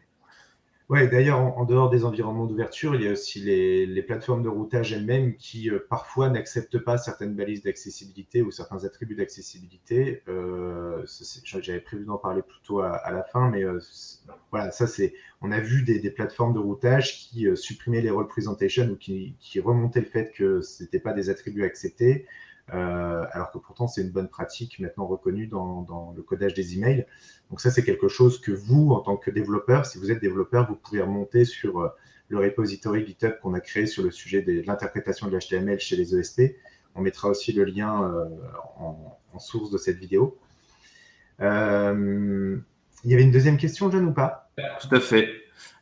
[0.89, 4.91] Ouais, d'ailleurs, en, dehors des environnements d'ouverture, il y a aussi les, plateformes de routage
[4.91, 10.21] elles-mêmes qui euh, parfois n'acceptent pas certaines balises d'accessibilité ou certains attributs d'accessibilité.
[10.27, 11.05] Euh,
[11.45, 13.63] j'avais prévu d'en parler plutôt à, à la fin, mais
[14.49, 15.13] voilà, ça c'est.
[15.39, 19.61] On a vu des, plateformes de routage qui supprimaient les role presentation ou qui, qui
[19.61, 22.25] remontaient le fait que ce n'était pas des attributs acceptés.
[22.73, 27.05] Euh, alors que pourtant c'est une bonne pratique maintenant reconnue dans, le codage des emails.
[27.49, 30.67] Donc ça c'est quelque chose que vous, en tant que développeur, si vous êtes développeur,
[30.67, 31.89] vous pouvez remonter sur euh,
[32.29, 36.15] le repository GitHub qu'on a créé sur le sujet de l'interprétation de l'HTML chez les
[36.15, 36.55] ESP.
[36.95, 38.25] On mettra aussi le lien euh,
[38.77, 40.37] en, source de cette vidéo.
[41.39, 44.51] il y avait une deuxième question, John, ou pas?
[44.81, 45.27] Tout à fait.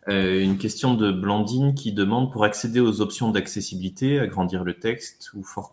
[0.07, 5.31] Euh, une question de Blandine qui demande pour accéder aux options d'accessibilité, agrandir le texte
[5.33, 5.71] ou fort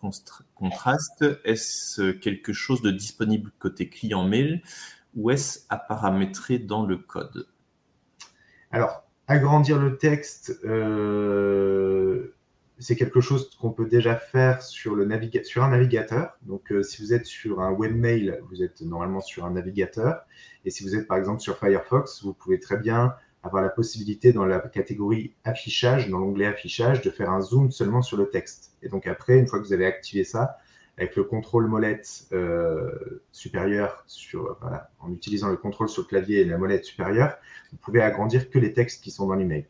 [0.53, 4.61] contraste, est-ce quelque chose de disponible côté client mail
[5.15, 7.47] ou est-ce à paramétrer dans le code?
[8.71, 12.35] Alors, agrandir le texte, euh,
[12.79, 15.05] c'est quelque chose qu'on peut déjà faire sur, un
[15.69, 16.37] navigateur.
[16.43, 20.21] Donc, euh, si vous êtes sur un webmail, vous êtes normalement sur un navigateur.
[20.65, 23.15] Et si vous êtes par exemple sur Firefox, vous pouvez très bien
[23.47, 28.01] avoir la possibilité dans la catégorie affichage, dans l'onglet affichage, de faire un zoom seulement
[28.01, 28.73] sur le texte.
[28.83, 30.57] Et donc après, une fois que vous avez activé ça,
[30.97, 34.57] avec le contrôle molette euh, supérieur, sur,
[34.99, 37.37] en utilisant le contrôle sur le clavier et la molette supérieure,
[37.71, 39.65] vous pouvez agrandir que les textes qui sont dans l'email.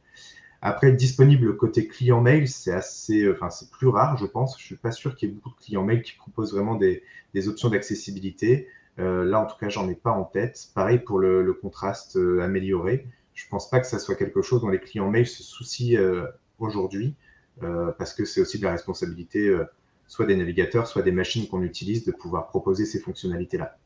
[0.62, 4.58] Après, disponible côté client mail, c'est assez, euh, enfin, c'est plus rare, je pense.
[4.60, 7.04] Je suis pas sûr qu'il y ait beaucoup de clients mail qui proposent vraiment des,
[7.34, 8.68] des options d'accessibilité.
[8.98, 10.70] Euh, là, en tout cas, j'en ai pas en tête.
[10.74, 13.06] Pareil pour le, contraste amélioré
[13.38, 16.00] je ne pense pas que ça soit quelque chose dont les clients mail se soucient
[16.02, 16.26] euh,
[16.58, 17.13] aujourd'hui,
[17.62, 19.63] euh, parce que c'est aussi de la responsabilité euh,
[20.08, 23.78] soit des navigateurs, soit des machines qu'on utilise de pouvoir proposer ces fonctionnalités-là.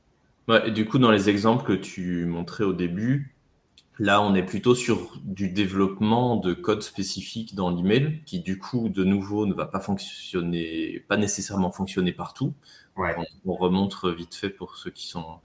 [0.66, 3.36] et du coup, dans les exemples que tu montrais au début,
[4.00, 8.90] Là, on est plutôt sur du développement de code spécifique dans l'email, qui du coup,
[8.90, 12.56] de nouveau, ne va pas fonctionner, pas nécessairement fonctionner partout.
[12.98, 15.40] On, remonte vite fait pour ceux qui sont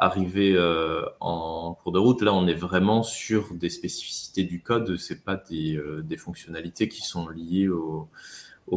[0.00, 2.22] arrivés euh, en cours de route.
[2.22, 4.96] Là, on est vraiment sur des spécificités du code.
[4.96, 8.08] C'est pas des, euh, fonctionnalités qui sont liées au,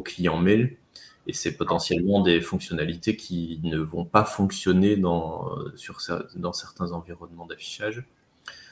[0.04, 0.78] client mail.
[1.26, 6.00] Et c'est potentiellement des fonctionnalités qui ne vont pas fonctionner dans, sur,
[6.36, 8.04] dans certains environnements d'affichage.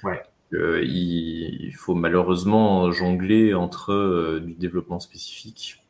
[0.04, 0.22] Ouais.
[0.54, 5.82] Euh, il, faut malheureusement jongler entre du développement spécifique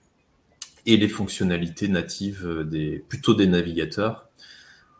[0.85, 4.27] et les fonctionnalités natives des, plutôt des navigateurs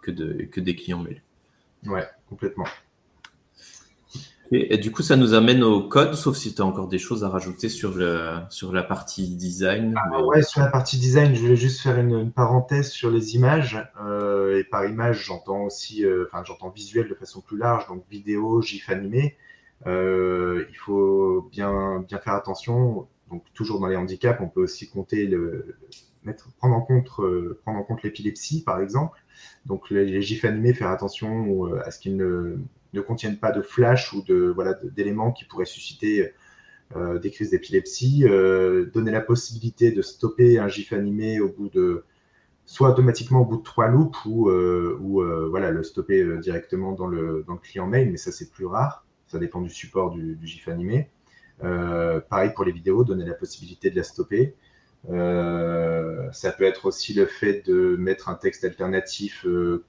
[0.02, 1.22] que, de, que des clients mail.
[1.86, 2.66] Ouais, complètement.
[4.54, 7.24] Et, du coup, ça nous amène au code, sauf si tu as encore des choses
[7.24, 9.96] à rajouter sur, le, sur la partie design.
[9.98, 13.82] Ah, Ouais, sur la partie design, je voulais juste faire une, parenthèse sur les images.
[14.06, 18.62] Euh, et par image, j'entends aussi, enfin, j'entends visuel de façon plus large, donc vidéo,
[18.62, 19.38] GIF animé.
[19.88, 23.08] Euh, il faut bien, bien faire attention.
[23.30, 25.78] Donc, toujours dans les handicaps, on peut aussi compter le,
[26.58, 29.20] prendre en compte, euh, compte l'épilepsie, par exemple.
[29.66, 32.58] Donc, les, gifs animés, faire attention euh, à ce qu'ils ne,
[32.94, 36.32] ne, contiennent pas de flash ou de voilà d'éléments qui pourraient susciter
[37.22, 38.26] des crises d'épilepsie.
[38.94, 42.04] donner la possibilité de stopper un gif animé au bout de
[42.66, 44.52] soit automatiquement au bout de trois loops ou,
[45.50, 49.06] voilà le stopper directement dans le, dans le client mail, mais ça c'est plus rare
[49.32, 51.10] ça dépend du support du, GIF animé.
[51.64, 54.56] Euh, pareil pour les vidéos, donner la possibilité de la stopper.
[55.10, 59.84] Euh, ça peut être aussi le fait de mettre un texte alternatif euh,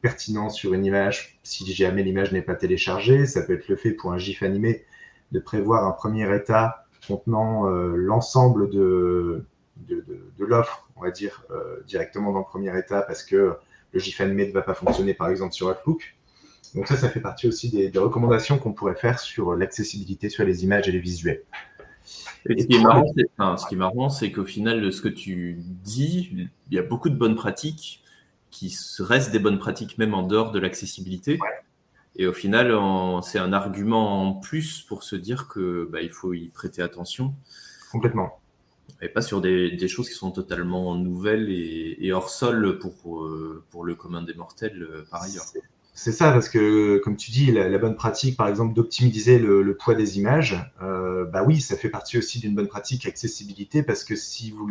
[0.00, 3.26] pertinent sur une image si jamais l'image n'est pas téléchargée.
[3.26, 4.84] Ça peut être le fait pour un GIF animé
[5.32, 9.44] de prévoir un premier état contenant l'ensemble de,
[9.76, 10.04] de,
[10.38, 11.44] l'offre, on va dire,
[11.86, 13.54] directement dans le premier état parce que
[13.92, 16.16] le GIF animé ne va pas fonctionner par exemple sur Outlook.
[16.74, 20.64] Donc ça, ça fait partie aussi des, recommandations qu'on pourrait faire sur l'accessibilité sur les
[20.64, 21.42] images et les visuels.
[22.48, 26.82] Et ce, qui est marrant, c'est, qu'au final, ce que tu dis, il y a
[26.82, 28.02] beaucoup de bonnes pratiques
[28.50, 31.38] qui restent des bonnes pratiques même en dehors de l'accessibilité.
[32.16, 32.74] Et au final,
[33.22, 37.34] c'est un argument en plus pour se dire que bah, il faut y prêter attention.
[37.92, 38.40] Complètement.
[39.02, 43.84] Et pas sur des, choses qui sont totalement nouvelles et, hors sol pour, euh, pour
[43.84, 45.44] le commun des mortels euh, par ailleurs.
[45.44, 45.62] C'est
[46.12, 50.18] ça, parce que, comme tu dis, la, bonne pratique, par exemple, d'optimiser le, poids des
[50.18, 54.50] images, euh, bah oui, ça fait partie aussi d'une bonne pratique accessibilité, parce que si
[54.50, 54.68] vous,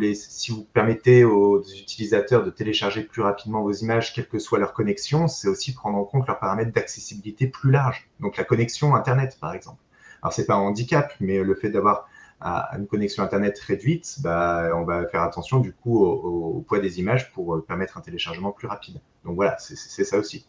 [0.72, 5.48] permettez aux utilisateurs de télécharger plus rapidement vos images, quelle que soit leur connexion, c'est
[5.48, 8.08] aussi prendre en compte leurs paramètres d'accessibilité plus larges.
[8.20, 9.82] Donc la connexion Internet, par exemple.
[10.22, 12.08] Alors, c'est pas un handicap, mais le fait d'avoir
[12.40, 17.00] une connexion Internet réduite, bah, on va faire attention du coup au, au poids des
[17.00, 19.00] images pour permettre un téléchargement plus rapide.
[19.24, 20.46] Donc voilà, c'est ça aussi.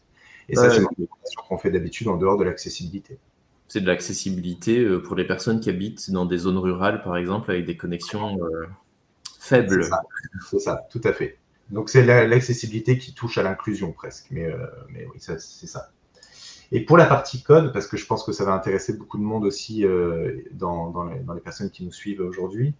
[0.49, 1.07] Et ça, c'est une
[1.47, 3.17] qu'on fait d'habitude en dehors de l'accessibilité.
[3.67, 7.51] C'est de l'accessibilité euh, pour les personnes qui habitent dans des zones rurales, par exemple,
[7.51, 8.65] avec des connexions euh,
[9.39, 9.83] faibles.
[10.49, 10.87] C'est ça.
[10.89, 11.37] tout à fait.
[11.69, 14.27] Donc c'est l'accessibilité qui touche à l'inclusion presque.
[14.31, 15.91] Mais, euh, mais oui, c'est ça.
[16.71, 19.23] Et pour la partie code, parce que je pense que ça va intéresser beaucoup de
[19.23, 19.85] monde aussi
[20.51, 22.73] dans, dans, les, dans, les, personnes qui nous suivent aujourd'hui,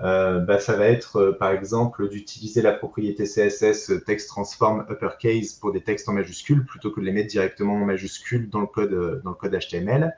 [0.00, 4.86] euh, bah, ça va être euh, par exemple d'utiliser la propriété CSS euh, text transform
[4.88, 8.60] uppercase pour des textes en majuscules plutôt que de les mettre directement en majuscules dans
[8.60, 10.16] le code, dans le code HTML.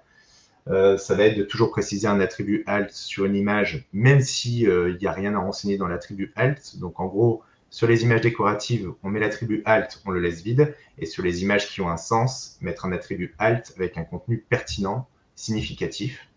[0.67, 5.07] ça va être de toujours préciser un attribut alt sur une image, même s'il n'y
[5.07, 6.79] a rien à renseigner dans l'attribut alt.
[6.79, 10.75] Donc en gros, sur les images décoratives, on met l'attribut alt, on le laisse vide.
[10.99, 14.39] Et sur les images qui ont un sens, mettre un attribut alt avec un contenu
[14.39, 16.30] pertinent, significatif.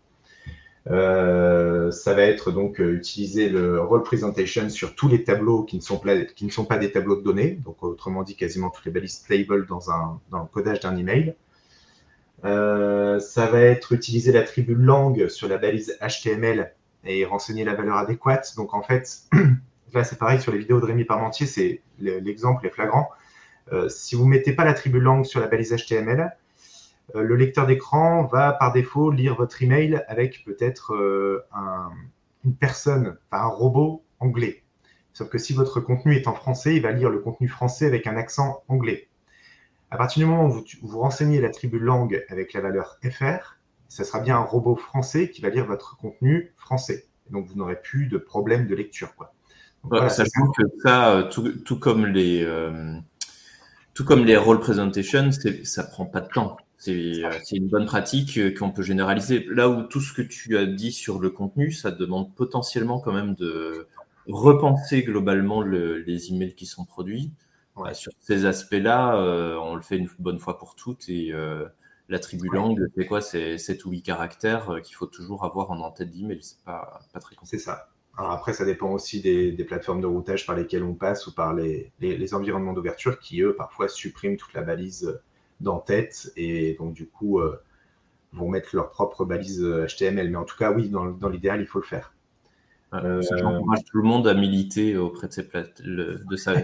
[0.90, 5.76] Euh, ça va être donc euh, utiliser le role presentation sur tous les tableaux qui
[5.76, 9.66] ne sont pas, des tableaux de données, donc autrement dit quasiment toutes les balises stable
[9.66, 11.34] dans, un, dans le codage d'un email.
[12.44, 17.96] Euh, ça va être utiliser l'attribut langue sur la balise HTML et renseigner la valeur
[17.96, 18.54] adéquate.
[18.56, 19.20] Donc en fait,
[19.94, 23.08] là c'est pareil sur les vidéos de Rémi Parmentier, c'est l'exemple est flagrant.
[23.88, 26.36] si vous ne mettez pas l'attribut langue sur la balise HTML,
[27.12, 31.44] le lecteur d'écran va par défaut lire votre email avec peut-être euh,
[32.44, 34.62] une personne, un robot anglais.
[35.12, 38.06] Sauf que si votre contenu est en français, il va lire le contenu français avec
[38.06, 39.08] un accent anglais.
[39.90, 44.02] À partir du moment où vous, vous renseignez l'attribut langue avec la valeur FR, ce
[44.02, 47.06] sera bien un robot français qui va lire votre contenu français.
[47.30, 49.14] donc vous n'aurez plus de problème de lecture.
[49.14, 49.32] Quoi.
[50.08, 51.22] sachant que ça, euh,
[51.64, 52.44] tout, comme les,
[53.92, 55.30] tout comme les role presentations,
[55.62, 56.56] ça prend pas de temps.
[56.88, 59.46] Euh, c'est une bonne pratique euh, qu'on peut généraliser.
[59.48, 63.12] Là où tout ce que tu as dit sur le contenu, ça demande potentiellement quand
[63.12, 63.86] même de
[64.26, 67.32] repenser globalement les emails qui sont produits.
[67.92, 71.32] sur ces aspects-là, euh, on le fait une bonne fois pour toutes et,
[72.10, 73.22] L'attribut langue, c'est quoi?
[73.22, 76.38] C'est 7 ou 8 caractères qu'il faut toujours avoir en tête d'email.
[76.42, 77.56] C'est pas, pas très compliqué.
[77.56, 77.88] C'est ça.
[78.16, 81.54] Alors après, ça dépend aussi des, plateformes de routage par lesquelles on passe ou par
[81.54, 81.92] les,
[82.34, 85.18] environnements d'ouverture qui, eux, parfois suppriment toute la balise
[85.60, 87.60] d'en-tête et donc, du coup, euh,
[88.32, 90.30] vont mettre leur propre balise HTML.
[90.30, 92.12] Mais en tout cas, oui, dans, l'idéal, il faut le faire.
[92.92, 96.54] Euh, J'encourage tout le monde à militer auprès de, de, sa,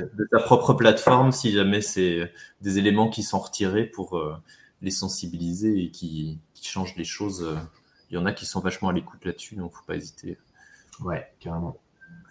[0.44, 4.36] propre plateforme si jamais c'est des éléments qui sont retirés pour euh,
[4.80, 7.58] les sensibiliser et qui, qui, changent les choses.
[8.10, 10.38] Il y en a qui sont vachement à l'écoute là-dessus, donc faut pas hésiter.
[11.00, 11.76] Ouais, carrément.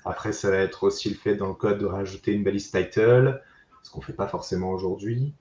[0.05, 3.41] Après, ça va être aussi le fait dans le code de rajouter une balise title,
[3.83, 5.33] ce qu'on ne fait pas forcément aujourd'hui.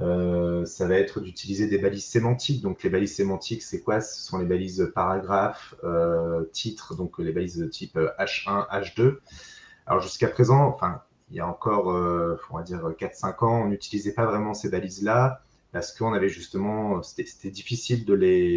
[0.00, 2.62] Euh, ça va être d'utiliser des balises sémantiques.
[2.62, 4.00] Donc, les balises sémantiques, c'est quoi?
[4.00, 9.18] Ce sont les balises paragraphe, euh, titre, donc les balises de type H1, H2.
[9.86, 13.68] Alors, jusqu'à présent, enfin, il y a encore, euh, on va dire, 4-5 ans, on
[13.68, 18.04] n'utilisait pas vraiment ces balises-là parce qu'on avait justement, c'était difficile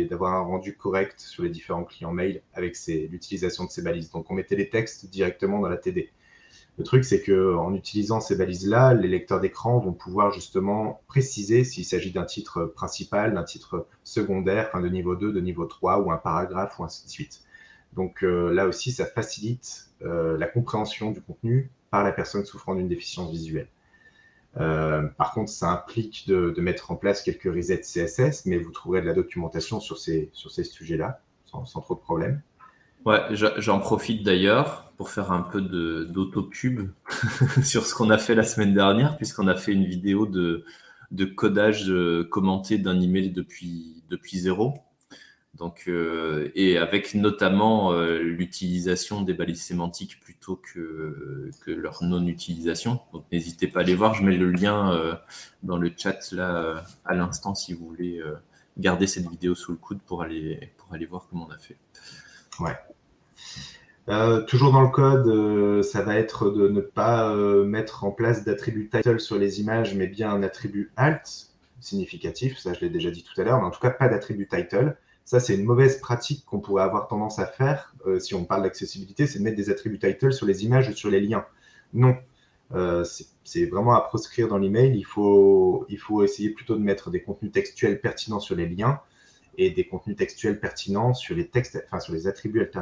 [0.10, 4.10] d'avoir un rendu correct sur les différents clients mail avec l'utilisation de ces balises.
[4.10, 6.10] Donc, on mettait les textes directement dans la TD.
[6.80, 11.64] Le truc, c'est que en utilisant ces balises-là, les lecteurs d'écran vont pouvoir justement préciser
[11.64, 16.00] s'il s'agit d'un titre principal, d'un titre secondaire, enfin de niveau 2, de niveau 3,
[16.00, 17.44] ou un paragraphe, ou ainsi de suite.
[17.96, 22.76] Donc euh, là aussi, ça facilite euh, la compréhension du contenu par la personne souffrant
[22.76, 23.68] d'une déficience visuelle.
[24.58, 29.02] Euh, par contre, ça implique de, mettre en place quelques resets CSS, mais vous trouverez
[29.02, 32.42] de la documentation sur ces, sur ces sujets-là, sans, trop de problèmes.
[33.06, 33.20] Ouais,
[33.58, 35.60] j'en profite d'ailleurs pour faire un peu
[36.06, 36.90] d'autocube
[37.64, 40.64] sur ce qu'on a fait la semaine dernière, puisqu'on a fait une vidéo de,
[41.36, 44.76] codage euh, commenté d'un email depuis, zéro.
[45.56, 53.02] Donc, euh, et avec notamment euh, l'utilisation des balises sémantiques plutôt que, leur non-utilisation.
[53.12, 54.14] Donc, n'hésitez pas à les voir.
[54.14, 55.20] Je mets le lien
[55.62, 58.22] dans le chat là à l'instant si vous voulez
[58.78, 61.78] garder cette vidéo sous le coude pour aller, pour aller voir comment on a fait.
[62.60, 62.78] Ouais.
[64.48, 69.20] Toujours dans le code, ça va être de ne pas mettre en place d'attribut title
[69.20, 72.58] sur les images, mais bien un attribut alt significatif.
[72.58, 74.98] Ça, je l'ai déjà dit tout à l'heure, mais en tout cas, pas d'attribut title.
[75.26, 78.64] Ça, c'est une mauvaise pratique qu'on pourrait avoir tendance à faire euh, si on parle
[78.64, 81.46] d'accessibilité, c'est de mettre des attributs title sur les images ou sur les liens.
[81.94, 82.18] Non,
[82.74, 83.06] euh,
[83.44, 84.98] c'est vraiment à proscrire dans l'email.
[84.98, 85.88] Il faut
[86.24, 89.00] essayer plutôt de mettre des contenus textuels pertinents sur les liens
[89.58, 92.82] et des contenus textuels pertinents sur les textes, enfin sur les attributs euh,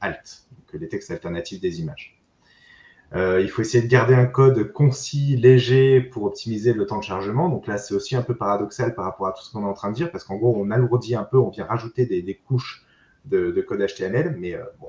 [0.00, 2.16] alt, donc les textes alternatifs des images.
[3.14, 7.04] Euh, il faut essayer de garder un code concis, léger pour optimiser le temps de
[7.04, 7.48] chargement.
[7.48, 9.74] Donc là, c'est aussi un peu paradoxal par rapport à tout ce qu'on est en
[9.74, 12.84] train de dire, parce qu'en gros, on alourdit un peu, on vient rajouter des, couches
[13.24, 14.88] de, code HTML, mais euh, bon,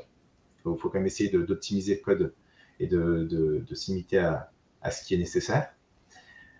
[0.66, 2.34] il faut, quand même essayer d'optimiser le code
[2.80, 4.52] et de, s'imiter à,
[4.90, 5.70] ce qui est nécessaire.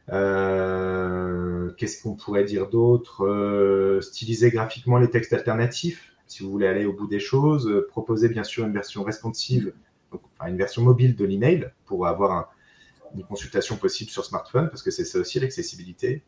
[0.10, 6.86] Euh, qu'est-ce qu'on pourrait dire d'autre Styliser graphiquement les textes alternatifs, si vous voulez aller
[6.86, 7.86] au bout des choses.
[7.90, 9.74] proposer bien sûr une version responsive
[10.46, 12.52] une version mobile de l'email pour avoir
[13.16, 16.24] une consultation possible sur smartphone, parce que c'est ça aussi l'accessibilité.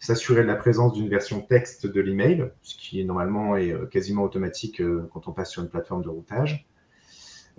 [0.00, 4.24] S'assurer de la présence d'une version texte de l'email, ce qui normalement est euh, quasiment
[4.24, 6.66] automatique euh, quand on passe sur une plateforme de routage.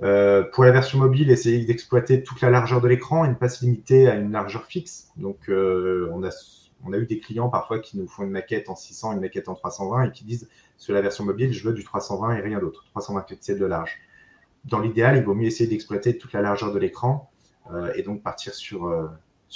[0.04, 3.50] Euh, pour la version mobile, essayer d'exploiter toute la largeur de l'écran et ne pas
[3.50, 5.12] se limiter à une largeur fixe.
[5.16, 6.30] Donc, on, a,
[6.86, 9.50] on a eu des clients parfois qui nous font une maquette en 600, une maquette
[9.50, 12.60] en 320 et qui disent sur la version mobile, je veux du 320 et rien
[12.60, 14.00] d'autre, 320 pixels de large
[14.66, 17.30] dans l'idéal, il vaut mieux essayer d'exploiter toute la largeur de l'écran
[17.72, 19.08] euh, et donc partir sur, euh,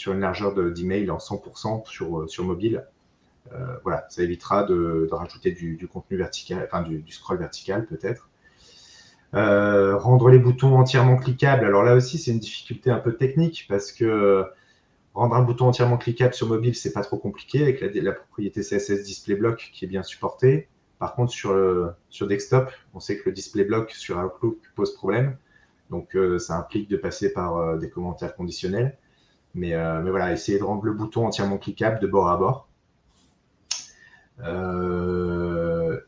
[0.08, 2.86] une largeur d'email en 100% sur, euh, sur mobile.
[3.84, 8.30] voilà, ça évitera de, rajouter du, contenu vertical, enfin du, scroll vertical peut-être.
[9.34, 11.66] rendre les boutons entièrement cliquables.
[11.66, 14.46] Alors là aussi, c'est une difficulté un peu technique parce que
[15.14, 19.04] rendre un bouton entièrement cliquable sur mobile, c'est pas trop compliqué avec la, propriété CSS
[19.04, 20.70] Display Block qui est bien supportée.
[21.00, 21.56] Par contre, sur,
[22.10, 25.38] sur desktop, on sait que le display block sur Outlook pose problème.
[25.90, 28.98] Donc, euh, ça implique de passer par euh, des commentaires conditionnels.
[29.56, 32.68] Mais, euh, mais, voilà, essayer de rendre le bouton entièrement cliquable de bord à bord.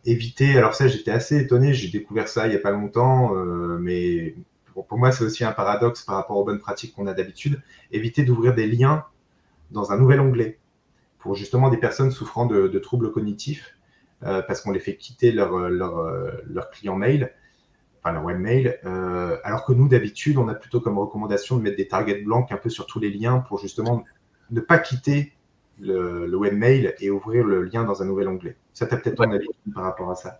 [0.05, 3.33] éviter, alors ça, j'étais assez étonné, j'ai découvert ça il n'y a pas longtemps,
[3.79, 4.35] mais
[4.73, 7.61] pour, moi, c'est aussi un paradoxe par rapport aux bonnes pratiques qu'on a d'habitude.
[7.91, 9.05] Éviter d'ouvrir des liens
[9.71, 10.59] dans un nouvel onglet
[11.19, 13.75] pour justement des personnes souffrant de troubles cognitifs
[14.23, 17.33] euh, parce qu'on les fait quitter leur, euh, leur, euh, leur client mail,
[18.03, 21.77] enfin leur webmail, euh, alors que nous, d'habitude, on a plutôt comme recommandation de mettre
[21.77, 24.03] des targets blancs un peu sur tous les liens pour justement
[24.51, 25.33] ne pas quitter
[25.79, 28.57] le, le webmail et ouvrir le lien dans un nouvel onglet.
[28.73, 30.39] Ça, tu as peut-être ton avis par rapport à ça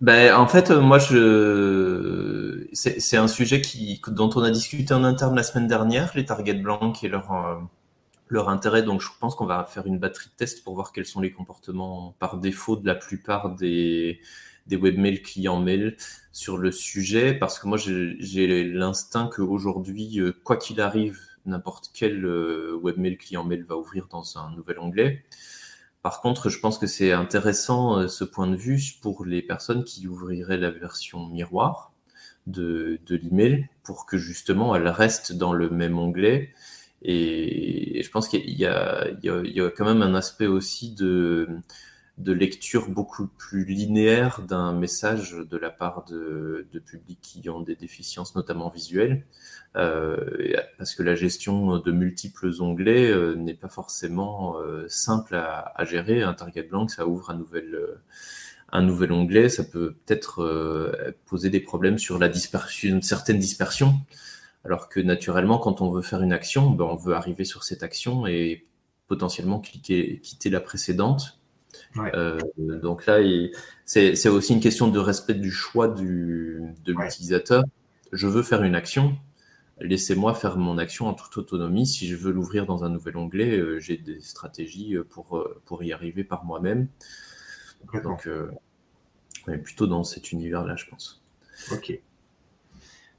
[0.00, 2.29] ben, en fait, moi, je,
[2.72, 6.54] c'est un sujet qui, dont on a discuté en interne la semaine dernière, les targets
[6.54, 7.60] blancs et leur,
[8.28, 8.82] leur intérêt.
[8.82, 11.32] Donc, je pense qu'on va faire une batterie de tests pour voir quels sont les
[11.32, 14.20] comportements par défaut de la plupart des,
[14.66, 15.96] des webmails clients mail
[16.32, 22.24] sur le sujet, parce que moi, j'ai l'instinct qu'aujourd'hui, euh, quoi qu'il arrive, n'importe quel
[22.24, 25.24] euh, webmail client mail va ouvrir dans un nouvel onglet.
[26.02, 29.84] Par contre, je pense que c'est intéressant euh, ce point de vue pour les personnes
[29.84, 31.89] qui ouvriraient la version miroir
[32.50, 36.50] de, l'email pour que justement elle reste dans le même onglet.
[37.02, 41.48] Et, je pense qu'il y, y, y, a quand même un aspect aussi de,
[42.20, 47.60] de lecture beaucoup plus linéaire d'un message de la part de, de, publics qui ont
[47.60, 49.24] des déficiences, notamment visuelles,
[49.76, 55.84] euh, parce que la gestion de multiples onglets euh, n'est pas forcément euh, simple à,
[55.84, 56.22] gérer.
[56.22, 57.78] Un target blank, ça ouvre un nouvel,
[58.72, 63.38] un nouvel onglet, ça peut peut-être euh, poser des problèmes sur la dispersion, une certaine
[63.38, 64.00] dispersion,
[64.64, 67.82] alors que naturellement, quand on veut faire une action, ben, on veut arriver sur cette
[67.82, 68.64] action et
[69.08, 71.40] potentiellement cliquer, quitter la précédente
[72.14, 73.18] euh, donc là,
[73.84, 77.64] c'est aussi une question de respect du choix du, de l'utilisateur.
[78.12, 79.16] Je veux faire une action,
[79.80, 81.86] laissez-moi faire mon action en toute autonomie.
[81.86, 85.92] Si je veux l'ouvrir dans un nouvel onglet, euh, j'ai des stratégies pour, pour y
[85.92, 86.88] arriver par moi-même.
[88.02, 88.28] Donc,
[89.64, 91.22] plutôt dans cet univers-là, je pense.
[91.72, 92.00] Ok.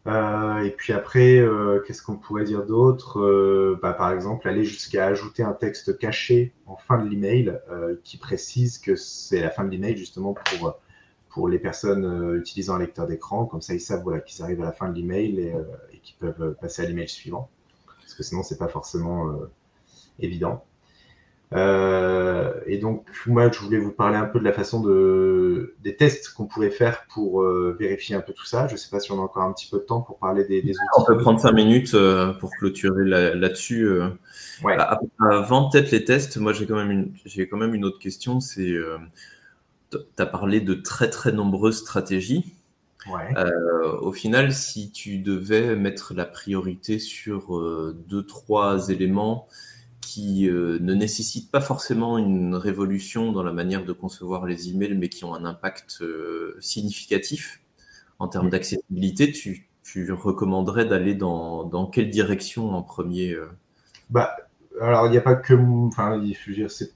[0.07, 4.65] Euh, et puis après, euh, qu'est-ce qu'on pourrait dire d'autre euh, bah, Par exemple, aller
[4.65, 7.59] jusqu'à ajouter un texte caché en fin de l'email
[8.03, 10.79] qui précise que c'est la fin de l'email justement pour,
[11.29, 13.45] pour les personnes utilisant un lecteur d'écran.
[13.45, 15.53] Comme ça, ils savent voilà, qu'ils arrivent à la fin de l'email et,
[15.93, 17.49] et qu'ils peuvent passer à l'email suivant.
[18.01, 19.31] Parce que sinon, c'est pas forcément
[20.19, 20.65] évident.
[21.53, 25.95] Euh, et donc, moi, je voulais vous parler un peu de la façon de, des
[25.95, 28.67] tests qu'on pourrait faire pour euh, vérifier un peu tout ça.
[28.67, 30.45] Je ne sais pas si on a encore un petit peu de temps pour parler
[30.45, 30.79] des, des outils.
[30.97, 33.97] On peut prendre cinq minutes euh, pour clôturer là-dessus.
[33.97, 34.13] Là
[34.63, 34.77] ouais.
[35.19, 37.13] Avant peut-être les tests, moi, j'ai quand, même une,
[37.49, 38.39] quand même une autre question.
[38.39, 38.73] C'est,
[39.91, 42.55] tu as parlé de très, très nombreuses stratégies.
[43.11, 43.33] Ouais.
[44.01, 47.59] Au final, si tu devais mettre la priorité sur
[48.07, 49.47] deux, trois éléments
[50.11, 54.97] qui euh, ne nécessitent pas forcément une révolution dans la manière de concevoir les emails,
[54.97, 57.61] mais qui ont un impact euh, significatif
[58.19, 63.47] en termes d'accessibilité, tu, tu, recommanderais d'aller dans, dans, quelle direction en premier euh?
[64.09, 64.35] Bah,
[64.81, 65.53] alors, il n'y a pas que,
[65.87, 66.21] enfin,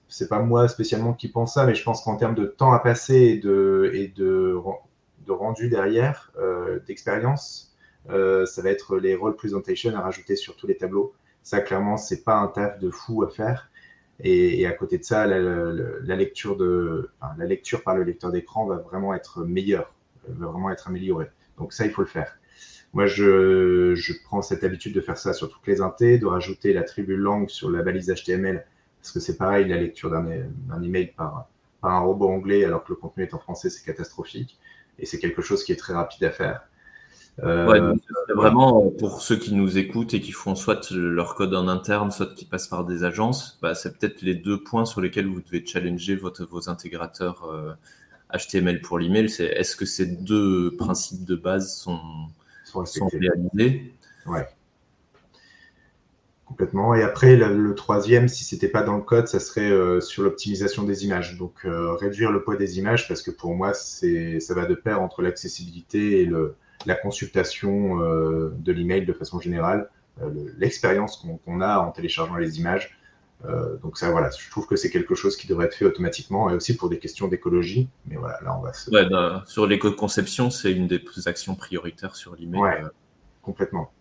[0.09, 2.79] c'est pas moi spécialement qui pense ça, mais je pense qu'en termes de temps à
[2.79, 4.57] passer et de, et de,
[5.25, 7.75] de rendu derrière, euh, d'expérience,
[8.09, 11.13] euh, ça va être les role presentation à rajouter sur tous les tableaux.
[11.45, 13.69] Ça, clairement, c'est pas un taf de fou à faire.
[14.19, 16.57] Et, à côté de ça, la, lecture
[17.83, 19.93] par le lecteur d'écran va vraiment être meilleure,
[20.27, 21.29] va vraiment être améliorée.
[21.59, 22.39] Donc ça, il faut le faire.
[22.93, 26.81] Moi, je, prends cette habitude de faire ça sur toutes les intés, de rajouter la
[26.81, 28.65] tribu langue sur la balise HTML,
[28.99, 31.47] parce que c'est pareil, la lecture d'un email par
[31.83, 34.57] un robot anglais, alors que le contenu est en français, c'est catastrophique.
[34.97, 36.67] Et c'est quelque chose qui est très rapide à faire.
[37.43, 41.67] Euh, ouais, vraiment pour ceux qui nous écoutent et qui font soit leur code en
[41.67, 45.27] interne, soit qui passent par des agences, bah, c'est peut-être les deux points sur lesquels
[45.27, 47.73] vous devez challenger votre, vos intégrateurs euh,
[48.37, 49.29] HTML pour l'email.
[49.29, 51.99] C'est est-ce que ces deux principes de base sont,
[52.63, 53.93] sont, sont réalisés?
[54.25, 54.47] Ouais.
[56.45, 56.95] Complètement.
[56.95, 60.23] Et après, le, le troisième, si c'était pas dans le code, ça serait euh, sur
[60.23, 61.37] l'optimisation des images.
[61.37, 65.01] Donc euh, réduire le poids des images, parce que pour moi, ça va de pair
[65.01, 66.55] entre l'accessibilité et le,
[66.85, 69.89] la consultation euh, de l'email de façon générale,
[70.21, 72.97] euh, l'expérience qu'on qu a en téléchargeant les images.
[73.45, 76.49] Euh, donc ça, voilà, je trouve que c'est quelque chose qui devrait être fait automatiquement
[76.49, 77.89] et aussi pour des questions d'écologie.
[78.07, 78.89] Mais voilà, là, on va se...
[78.89, 79.07] Ouais,
[79.45, 82.61] sur l'éco-conception, c'est une des actions prioritaires sur l'email.
[82.61, 82.81] Ouais,
[83.41, 83.91] complètement.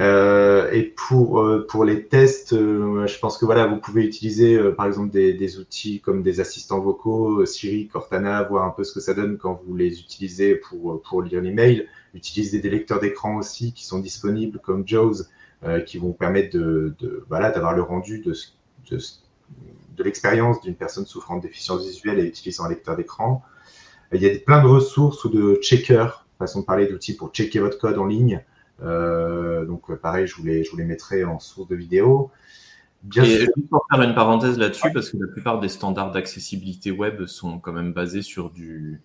[0.00, 4.58] Euh, et pour, euh, pour les tests, euh, je pense que voilà, vous pouvez utiliser
[4.72, 9.00] par exemple des, outils comme des assistants vocaux, Siri, Cortana, voir un peu ce que
[9.00, 11.88] ça donne quand vous les utilisez pour, pour lire l'email.
[12.14, 15.24] Utiliser des lecteurs d'écran aussi qui sont disponibles comme JAWS,
[15.86, 18.34] qui vont permettre de voilà, d'avoir le rendu de,
[18.90, 18.98] de,
[19.96, 23.42] de l'expérience d'une personne souffrant de déficience visuelle et utilisant un lecteur d'écran.
[24.12, 27.60] Il y a plein de ressources ou de checkers, façon de parler d'outils pour checker
[27.60, 28.44] votre code en ligne.
[28.84, 32.30] Euh, donc pareil, je vous, les, je vous les mettrai en source de vidéo.
[33.02, 33.52] Bien et sûr.
[33.56, 37.58] juste pour faire une parenthèse là-dessus, parce que la plupart des standards d'accessibilité web sont
[37.58, 39.00] quand même basés sur du,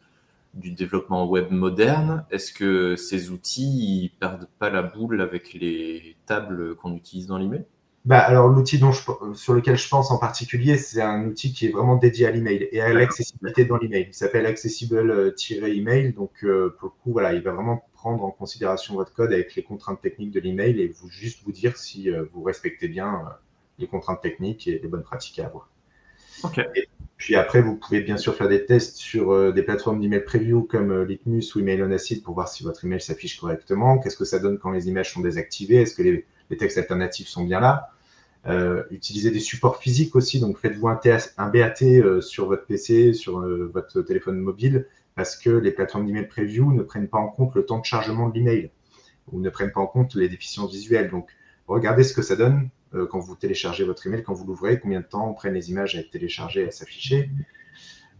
[0.53, 2.25] du développement web moderne.
[2.31, 7.37] Est-ce que ces outils ils perdent pas la boule avec les tables qu'on utilise dans
[7.37, 7.65] l'email?
[8.05, 9.01] Bah, alors l'outil dont je,
[9.33, 12.69] sur lequel je pense en particulier, c'est un outil qui est vraiment dédié à l'email
[12.71, 14.07] et à l'accessibilité dans l'email.
[14.07, 16.13] Il s'appelle Accessible-Email.
[16.13, 19.55] Donc euh, pour le coup, voilà, il va vraiment prendre en considération votre code avec
[19.55, 23.25] les contraintes techniques de l'email et vous juste vous dire si euh, vous respectez bien
[23.77, 25.69] les contraintes techniques et les bonnes pratiques à avoir.
[26.75, 26.87] Et
[27.17, 30.63] puis après, vous pouvez bien sûr faire des tests sur euh, des plateformes d'email preview
[30.63, 33.99] comme euh, Litmus ou Email on Acid pour voir si votre email s'affiche correctement.
[33.99, 35.81] Qu'est-ce que ça donne quand les images sont désactivées?
[35.81, 36.25] Est-ce que les,
[36.57, 37.91] textes alternatifs sont bien là?
[38.47, 40.39] Euh, Utilisez des supports physiques aussi.
[40.39, 40.99] Donc faites-vous un,
[41.37, 44.87] un, BAT sur votre PC, sur votre téléphone mobile,
[45.19, 48.29] parce que les plateformes d'email preview ne prennent pas en compte le temps de chargement
[48.29, 48.71] de l'email
[49.29, 51.09] ou ne prennent pas en compte les déficiences visuelles.
[51.09, 51.27] Donc
[51.67, 55.01] regardez ce que ça donne euh, quand vous téléchargez votre email, quand vous l'ouvrez, combien
[55.01, 57.31] de temps prennent les images à être téléchargées, à s'afficher.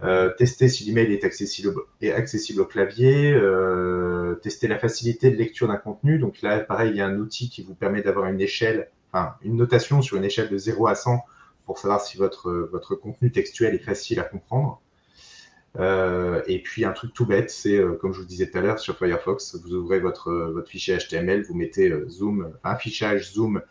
[0.04, 5.38] Euh, tester si l'email est accessible, est accessible au clavier, euh, tester la facilité de
[5.38, 6.20] lecture d'un contenu.
[6.20, 9.36] Donc là, pareil, il y a un outil qui vous permet d'avoir une échelle, enfin,
[9.42, 11.24] une notation sur une échelle de 0 à 100
[11.66, 14.82] pour savoir si votre, votre contenu textuel est facile à comprendre.
[15.78, 18.98] Et puis un truc tout bête, c'est comme je vous disais tout à l'heure sur
[18.98, 23.62] Firefox, vous ouvrez votre, votre fichier HTML, vous mettez zoom, un fichage zoom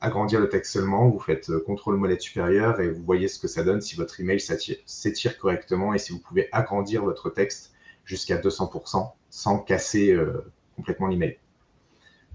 [0.00, 3.48] agrandir le texte seulement, vous faites euh, contrôle molette supérieure et vous voyez ce que
[3.48, 7.72] ça donne si votre email s'étire correctement et si vous pouvez agrandir votre texte
[8.04, 10.44] jusqu'à 200% sans casser euh,
[10.76, 11.38] complètement l'email.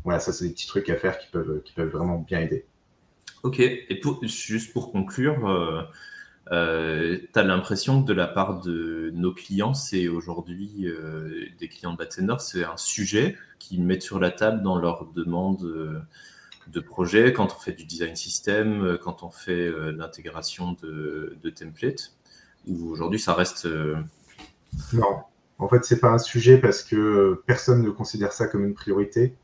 [0.03, 2.65] Voilà, ça c'est des petits trucs à faire qui peuvent, qui peuvent vraiment bien aider.
[3.43, 5.89] Ok, et juste pour conclure,
[6.51, 10.87] euh, tu as l'impression que de la part de nos clients, c'est aujourd'hui
[11.59, 16.05] des clients de Batender, c'est un sujet qu'ils mettent sur la table dans leur demande
[16.67, 21.37] de projet, quand on fait du design system, euh, quand on fait euh, l'intégration de,
[21.41, 22.13] de templates,
[22.67, 23.65] ou aujourd'hui ça reste...
[23.65, 23.97] Euh,
[24.93, 25.23] non,
[25.59, 29.35] en fait c'est pas un sujet parce que personne ne considère ça comme une priorité.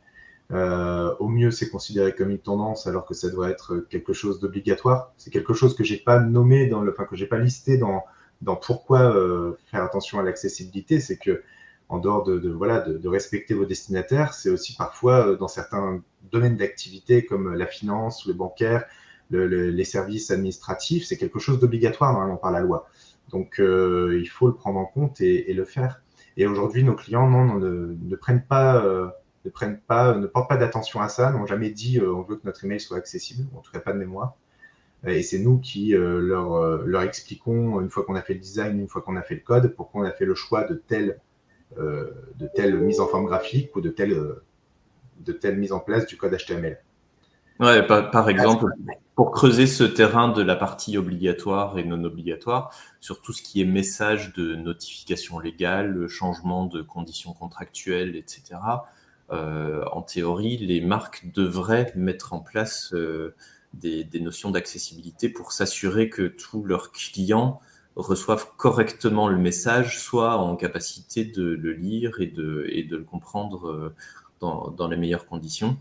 [0.52, 5.14] Au mieux, c'est considéré comme une tendance alors que ça doit être quelque chose d'obligatoire.
[5.18, 8.04] C'est quelque chose que j'ai pas nommé dans le, enfin que j'ai pas listé dans
[8.41, 9.14] dans pourquoi
[9.70, 11.00] faire attention à l'accessibilité.
[11.00, 11.43] C'est que
[11.89, 16.56] en dehors de, voilà, de, respecter vos destinataires, c'est aussi parfois euh, dans certains domaines
[16.56, 18.86] d'activité comme la finance le bancaire,
[19.32, 22.88] les services administratifs, c'est quelque chose d'obligatoire normalement par la loi.
[23.30, 26.02] Donc euh, il faut le prendre en compte et, le faire.
[26.36, 29.08] Et aujourd'hui, nos clients non, ne, prennent pas, euh,
[29.50, 32.45] ne prennent pas, ne portent pas d'attention à ça, n'ont jamais dit on veut que
[32.45, 34.36] notre email soit accessible, en tout cas pas de mémoire.
[35.06, 38.88] Et c'est nous qui leur, leur expliquons, une fois qu'on a fait le design, une
[38.88, 41.20] fois qu'on a fait le code, pourquoi on a fait le choix de tel
[41.78, 44.43] euh, de telle mise en forme graphique ou de telle, euh,
[45.20, 46.82] de telle mise en place du code HTML.
[47.60, 48.66] Ouais, par, exemple,
[49.16, 53.62] pour creuser ce terrain de la partie obligatoire et non obligatoire, sur tout ce qui
[53.62, 58.78] est message de notification légale, changement de conditions contractuelles, etc., euh,
[59.32, 62.94] en théorie, les marques devraient mettre en place
[63.74, 67.62] des, des, notions d'accessibilité pour s'assurer que tous leurs clients
[67.96, 73.04] reçoivent correctement le message, soit en capacité de le lire et de, et de le
[73.04, 73.96] comprendre euh,
[74.40, 75.78] dans, dans les meilleures conditions.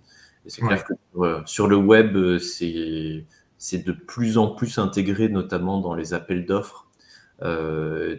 [0.46, 5.80] Et c'est clair que sur le web, euh, c'est de plus en plus intégré, notamment
[5.80, 6.87] dans les appels d'offres.
[7.42, 8.16] Euh,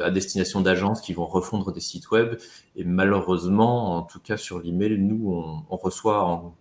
[0.00, 2.36] à destination d'agences qui vont refondre des sites web.
[2.76, 6.54] Et malheureusement, en tout cas sur l'email, nous, on, reçoit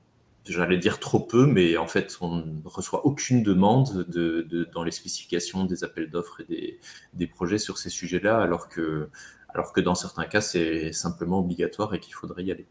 [0.46, 4.92] j'allais dire trop peu, mais en fait, on ne reçoit aucune demande de, dans les
[4.92, 6.80] spécifications des appels d'offres et des,
[7.14, 9.10] des, projets sur ces sujets-là, alors que,
[9.50, 12.68] alors que dans certains cas, c'est simplement obligatoire et qu'il faudrait y aller.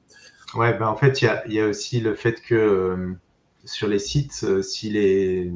[0.55, 3.15] Ouais, ben en fait, il y a, y a, aussi le fait que euh,
[3.65, 5.51] sur les sites, euh, si les,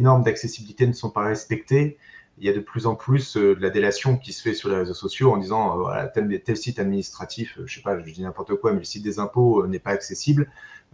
[0.00, 1.98] normes d'accessibilité ne sont pas respectées,
[2.38, 4.70] il y a de plus en plus euh, de la délation qui se fait sur
[4.70, 8.54] les réseaux sociaux en disant voilà, tel, site administratif, je sais pas, je dis n'importe
[8.56, 10.48] quoi, mais le site des impôts n'est pas accessible.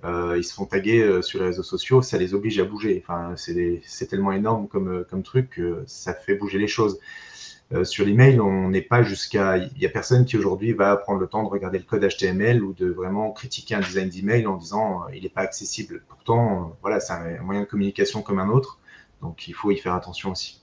[0.05, 3.03] Euh, ils se font taguer euh, sur les réseaux sociaux, ça les oblige à bouger.
[3.03, 6.99] Enfin, c'est tellement énorme euh, comme truc que ça fait bouger les choses.
[7.83, 9.57] Sur l'email, on n'est pas jusqu'à.
[9.57, 12.63] Il n'y a personne qui aujourd'hui va prendre le temps de regarder le code HTML
[12.63, 16.03] ou de vraiment critiquer un design d'email en disant il n'est pas accessible.
[16.09, 18.79] Pourtant, voilà, c'est un moyen de communication comme un autre,
[19.21, 20.63] donc il faut y faire attention aussi.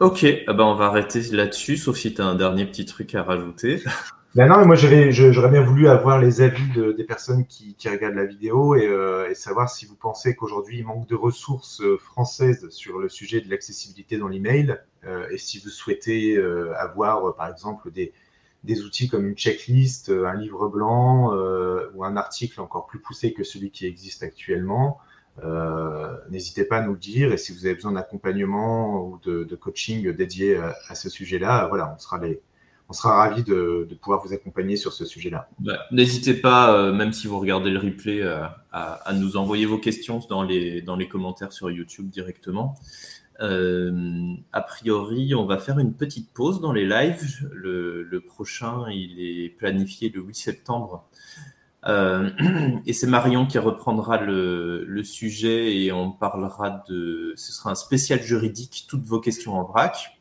[0.00, 3.14] Ok, ah ben on va arrêter là-dessus, sauf si tu as un dernier petit truc
[3.14, 3.82] à rajouter.
[4.36, 8.14] Ben non, mais moi j'aurais bien voulu avoir les avis de, des personnes qui, regardent
[8.14, 11.98] la vidéo et, euh, et savoir si vous pensez qu'aujourd'hui il manque de ressources euh,
[11.98, 16.40] françaises sur le sujet de l'accessibilité dans l'email euh, et si vous souhaitez
[16.76, 18.12] avoir par exemple des,
[18.84, 21.34] outils comme une checklist, un livre blanc
[21.94, 25.00] ou un article encore plus poussé que celui qui existe actuellement.
[26.30, 29.56] N'hésitez pas à nous le dire et si vous avez besoin d'accompagnement ou de, de,
[29.56, 32.40] coaching dédié à, à ce sujet-là, voilà, on sera les,
[32.90, 35.48] on sera ravi de, pouvoir vous accompagner sur ce sujet-là.
[35.60, 39.78] Bah, n'hésitez pas, euh, même si vous regardez le replay, euh, à, nous envoyer vos
[39.78, 42.74] questions dans les, commentaires sur YouTube directement.
[43.40, 47.48] Euh, a priori, on va faire une petite pause dans les lives.
[47.52, 51.08] Le, prochain, il est planifié le 8 septembre
[51.86, 57.32] et c'est Marion qui reprendra le, le, sujet et on parlera de.
[57.36, 60.19] Ce sera un spécial juridique, toutes vos questions en vrac.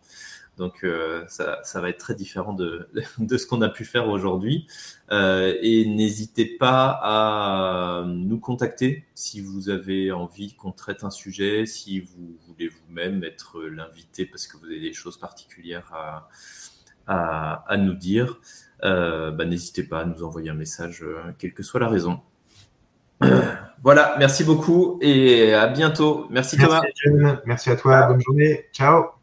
[0.59, 4.09] Donc euh, ça, ça, va être très différent de, de ce qu'on a pu faire
[4.09, 4.67] aujourd'hui.
[5.09, 11.65] Euh, et n'hésitez pas à nous contacter si vous avez envie qu'on traite un sujet,
[11.65, 16.27] si vous voulez vous-même être l'invité parce que vous avez des choses particulières à,
[17.07, 18.41] à, à nous dire.
[18.83, 21.05] Euh, bah, n'hésitez pas à nous envoyer un message,
[21.37, 22.19] quelle que soit la raison.
[23.81, 26.27] voilà, merci beaucoup et à bientôt.
[26.29, 27.39] Merci, merci Thomas.
[27.45, 28.65] Merci à toi, bonne journée.
[28.73, 29.18] Ciao.